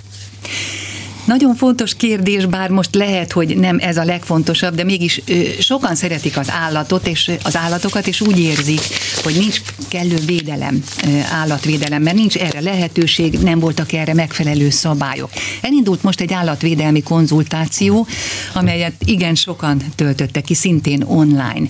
Nagyon 1.24 1.54
fontos 1.54 1.94
kérdés, 1.94 2.46
bár 2.46 2.70
most 2.70 2.94
lehet, 2.94 3.32
hogy 3.32 3.56
nem 3.56 3.78
ez 3.80 3.96
a 3.96 4.04
legfontosabb, 4.04 4.74
de 4.74 4.84
mégis 4.84 5.20
sokan 5.60 5.94
szeretik 5.94 6.38
az 6.38 6.50
állatot 6.50 7.06
és 7.06 7.30
az 7.42 7.56
állatokat, 7.56 8.06
és 8.06 8.20
úgy 8.20 8.38
érzik, 8.38 8.80
hogy 9.22 9.36
nincs 9.38 9.60
kellő 9.88 10.16
védelem, 10.26 10.84
állatvédelem, 11.32 12.02
mert 12.02 12.16
nincs 12.16 12.36
erre 12.36 12.60
lehetőség, 12.60 13.38
nem 13.38 13.58
voltak 13.58 13.92
erre 13.92 14.14
megfelelő 14.14 14.70
szabályok. 14.70 15.30
Elindult 15.60 16.02
most 16.02 16.20
egy 16.20 16.32
állatvédelmi 16.32 17.02
konzultáció, 17.02 18.06
amelyet 18.52 18.94
igen 19.04 19.34
sokan 19.34 19.82
töltöttek 19.94 20.44
ki, 20.44 20.54
szintén 20.54 21.02
online 21.02 21.68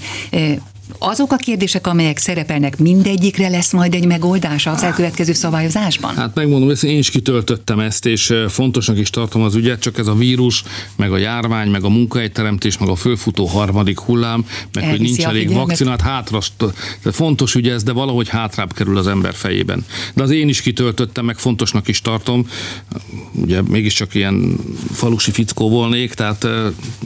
azok 0.98 1.32
a 1.32 1.36
kérdések, 1.36 1.86
amelyek 1.86 2.18
szerepelnek, 2.18 2.78
mindegyikre 2.78 3.48
lesz 3.48 3.72
majd 3.72 3.94
egy 3.94 4.06
megoldás 4.06 4.66
az 4.66 4.82
elkövetkező 4.82 5.32
szabályozásban? 5.32 6.14
Hát 6.14 6.34
megmondom, 6.34 6.68
hogy 6.68 6.84
én 6.84 6.98
is 6.98 7.10
kitöltöttem 7.10 7.80
ezt, 7.80 8.06
és 8.06 8.34
fontosnak 8.48 8.98
is 8.98 9.10
tartom 9.10 9.42
az 9.42 9.54
ügyet, 9.54 9.80
csak 9.80 9.98
ez 9.98 10.06
a 10.06 10.14
vírus, 10.14 10.64
meg 10.96 11.12
a 11.12 11.16
járvány, 11.16 11.68
meg 11.68 11.84
a 11.84 11.88
munkahelyteremtés, 11.88 12.78
meg 12.78 12.88
a 12.88 12.94
fölfutó 12.94 13.46
harmadik 13.46 13.98
hullám, 13.98 14.44
meg 14.72 14.84
Elviszi 14.84 14.90
hogy 14.90 15.00
nincs 15.00 15.26
elég 15.26 15.52
vakcinát, 15.52 16.00
hátra, 16.00 16.38
fontos 17.04 17.54
ügy 17.54 17.68
ez, 17.68 17.82
de 17.82 17.92
valahogy 17.92 18.28
hátrább 18.28 18.72
kerül 18.72 18.98
az 18.98 19.06
ember 19.06 19.34
fejében. 19.34 19.84
De 20.14 20.22
az 20.22 20.30
én 20.30 20.48
is 20.48 20.60
kitöltöttem, 20.60 21.24
meg 21.24 21.38
fontosnak 21.38 21.88
is 21.88 22.00
tartom, 22.00 22.48
ugye 23.32 23.62
mégiscsak 23.62 24.14
ilyen 24.14 24.56
falusi 24.92 25.30
fickó 25.30 25.68
volnék, 25.68 26.14
tehát 26.14 26.46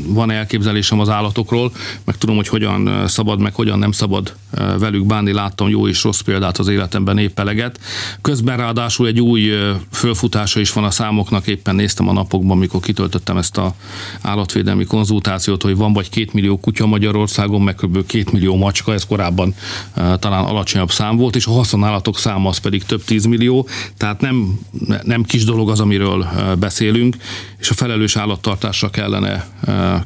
van 0.07 0.31
elképzelésem 0.31 1.01
az 1.01 1.09
állatokról, 1.09 1.73
meg 2.05 2.16
tudom, 2.16 2.37
hogy 2.37 2.49
hogyan 2.49 3.05
szabad, 3.07 3.40
meg 3.40 3.55
hogyan 3.55 3.74
nem 3.79 3.93
szabad 3.93 4.35
velük 4.79 5.07
bánni, 5.07 5.33
láttam 5.33 5.69
jó 5.69 5.89
és 5.89 6.03
rossz 6.03 6.21
példát 6.21 6.59
az 6.59 6.69
életemben 6.69 7.19
épp 7.19 7.39
eleget. 7.39 7.81
Közben 8.21 8.57
ráadásul 8.57 9.07
egy 9.07 9.21
új 9.21 9.53
fölfutása 9.91 10.61
is 10.61 10.73
van 10.73 10.85
a 10.85 10.91
számoknak, 10.91 11.47
éppen 11.47 11.75
néztem 11.75 12.09
a 12.09 12.13
napokban, 12.13 12.59
mikor 12.59 12.81
kitöltöttem 12.81 13.37
ezt 13.37 13.57
a 13.57 13.75
állatvédelmi 14.21 14.85
konzultációt, 14.85 15.63
hogy 15.63 15.77
van 15.77 15.93
vagy 15.93 16.09
két 16.09 16.33
millió 16.33 16.59
kutya 16.59 16.87
Magyarországon, 16.87 17.63
meg 17.63 17.75
kb. 17.75 18.07
két 18.07 18.33
millió 18.33 18.57
macska, 18.57 18.93
ez 18.93 19.07
korábban 19.07 19.55
talán 19.95 20.45
alacsonyabb 20.45 20.91
szám 20.91 21.17
volt, 21.17 21.37
és 21.37 21.47
a 21.47 21.53
haszonállatok 21.53 22.19
száma 22.19 22.49
az 22.49 22.59
pedig 22.59 22.85
több 22.85 23.05
tízmillió, 23.05 23.69
tehát 23.97 24.21
nem, 24.21 24.59
nem 25.03 25.23
kis 25.23 25.45
dolog 25.45 25.71
az, 25.71 25.81
amiről 25.81 26.27
beszélünk, 26.59 27.17
és 27.59 27.71
a 27.71 27.75
felelős 27.75 28.17
állattartásra 28.17 28.91
kellene 28.91 29.47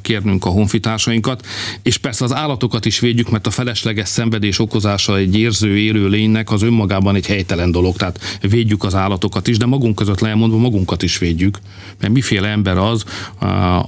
kérnünk 0.02 0.44
a 0.44 0.48
honfitársainkat, 0.48 1.46
és 1.82 1.96
persze 1.98 2.24
az 2.24 2.34
állatokat 2.34 2.84
is 2.84 2.98
védjük, 2.98 3.30
mert 3.30 3.46
a 3.46 3.50
felesleges 3.58 4.08
szenvedés 4.08 4.58
okozása 4.58 5.16
egy 5.16 5.38
érző, 5.38 5.78
élő 5.78 6.08
lénynek 6.08 6.50
az 6.50 6.62
önmagában 6.62 7.14
egy 7.14 7.26
helytelen 7.26 7.70
dolog, 7.70 7.96
tehát 7.96 8.38
védjük 8.40 8.84
az 8.84 8.94
állatokat 8.94 9.48
is, 9.48 9.56
de 9.56 9.66
magunk 9.66 9.94
között 9.94 10.20
lemondva 10.20 10.58
magunkat 10.58 11.02
is 11.02 11.18
védjük, 11.18 11.58
mert 12.00 12.12
miféle 12.12 12.48
ember 12.48 12.76
az, 12.76 13.04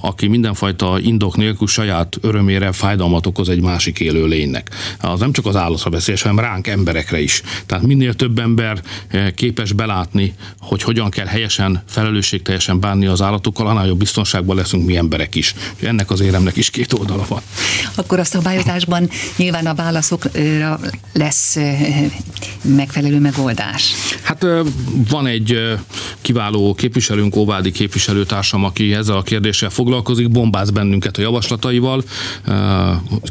aki 0.01 0.27
mindenfajta 0.27 0.99
indok 1.01 1.37
nélkül 1.37 1.67
saját 1.67 2.17
örömére 2.21 2.71
fájdalmat 2.71 3.25
okoz 3.25 3.49
egy 3.49 3.61
másik 3.61 3.99
élő 3.99 4.25
lénynek. 4.25 4.69
Az 4.99 5.19
nem 5.19 5.31
csak 5.31 5.45
az 5.45 5.55
állatra 5.55 5.89
veszélyes, 5.89 6.21
hanem 6.21 6.39
ránk 6.39 6.67
emberekre 6.67 7.21
is. 7.21 7.41
Tehát 7.65 7.85
minél 7.85 8.13
több 8.13 8.39
ember 8.39 8.81
képes 9.35 9.71
belátni, 9.71 10.33
hogy 10.59 10.81
hogyan 10.83 11.09
kell 11.09 11.25
helyesen, 11.25 11.83
felelősségteljesen 11.87 12.79
bánni 12.79 13.05
az 13.05 13.21
állatokkal, 13.21 13.67
annál 13.67 13.87
jobb 13.87 13.99
biztonságban 13.99 14.55
leszünk 14.55 14.85
mi 14.85 14.95
emberek 14.97 15.35
is. 15.35 15.55
Ennek 15.81 16.11
az 16.11 16.19
éremnek 16.19 16.55
is 16.55 16.69
két 16.69 16.93
oldala 16.93 17.25
van. 17.27 17.41
Akkor 17.95 18.19
a 18.19 18.23
szabályozásban 18.23 19.09
nyilván 19.35 19.50
a 19.53 19.73
válaszokra 19.73 20.79
lesz 21.13 21.57
megfelelő 22.61 23.19
megoldás. 23.19 23.93
Hát 24.21 24.45
van 25.09 25.27
egy 25.27 25.77
kiváló 26.21 26.73
képviselőnk, 26.73 27.35
Óvádi 27.35 27.71
képviselőtársam, 27.71 28.63
aki 28.63 28.93
ezzel 28.93 29.17
a 29.17 29.21
kérdéssel 29.21 29.69
foglalkozik, 29.69 30.29
bombáz 30.29 30.69
bennünket 30.69 31.17
a 31.17 31.21
javaslataival. 31.21 32.03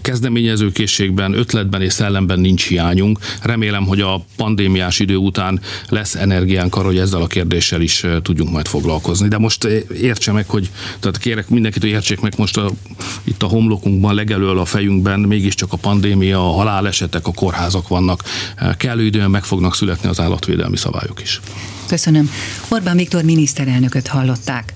Kezdeményezőkészségben, 0.02 1.32
ötletben 1.32 1.82
és 1.82 1.92
szellemben 1.92 2.40
nincs 2.40 2.66
hiányunk. 2.66 3.18
Remélem, 3.42 3.86
hogy 3.86 4.00
a 4.00 4.24
pandémiás 4.36 4.98
idő 4.98 5.16
után 5.16 5.60
lesz 5.88 6.14
energiánk 6.14 6.76
arra, 6.76 6.86
hogy 6.86 6.98
ezzel 6.98 7.22
a 7.22 7.26
kérdéssel 7.26 7.80
is 7.80 8.04
tudjunk 8.22 8.50
majd 8.50 8.66
foglalkozni. 8.66 9.28
De 9.28 9.38
most 9.38 9.64
értse 10.00 10.32
meg, 10.32 10.48
hogy 10.48 10.70
tehát 11.00 11.18
kérek 11.18 11.48
mindenkit, 11.48 11.82
hogy 11.82 11.90
értsék 11.90 12.20
meg 12.20 12.34
most 12.36 12.56
a, 12.56 12.70
itt 13.24 13.42
a 13.42 13.46
homlokunkban, 13.46 14.14
legelől 14.14 14.58
a 14.58 14.64
fejünkben 14.64 15.20
mégiscsak 15.20 15.72
a 15.72 15.76
pandémia, 16.10 16.48
a 16.48 16.52
halálesetek, 16.52 17.26
a 17.26 17.32
kórházak 17.32 17.88
vannak. 17.88 18.22
Kellő 18.76 19.04
időn 19.04 19.30
meg 19.30 19.44
fognak 19.44 19.74
születni 19.74 20.08
az 20.08 20.20
állatvédelmi 20.20 20.76
szabályok 20.76 21.20
is. 21.22 21.40
Köszönöm. 21.86 22.30
Orbán 22.68 22.96
Viktor 22.96 23.22
miniszterelnököt 23.22 24.06
hallották. 24.06 24.72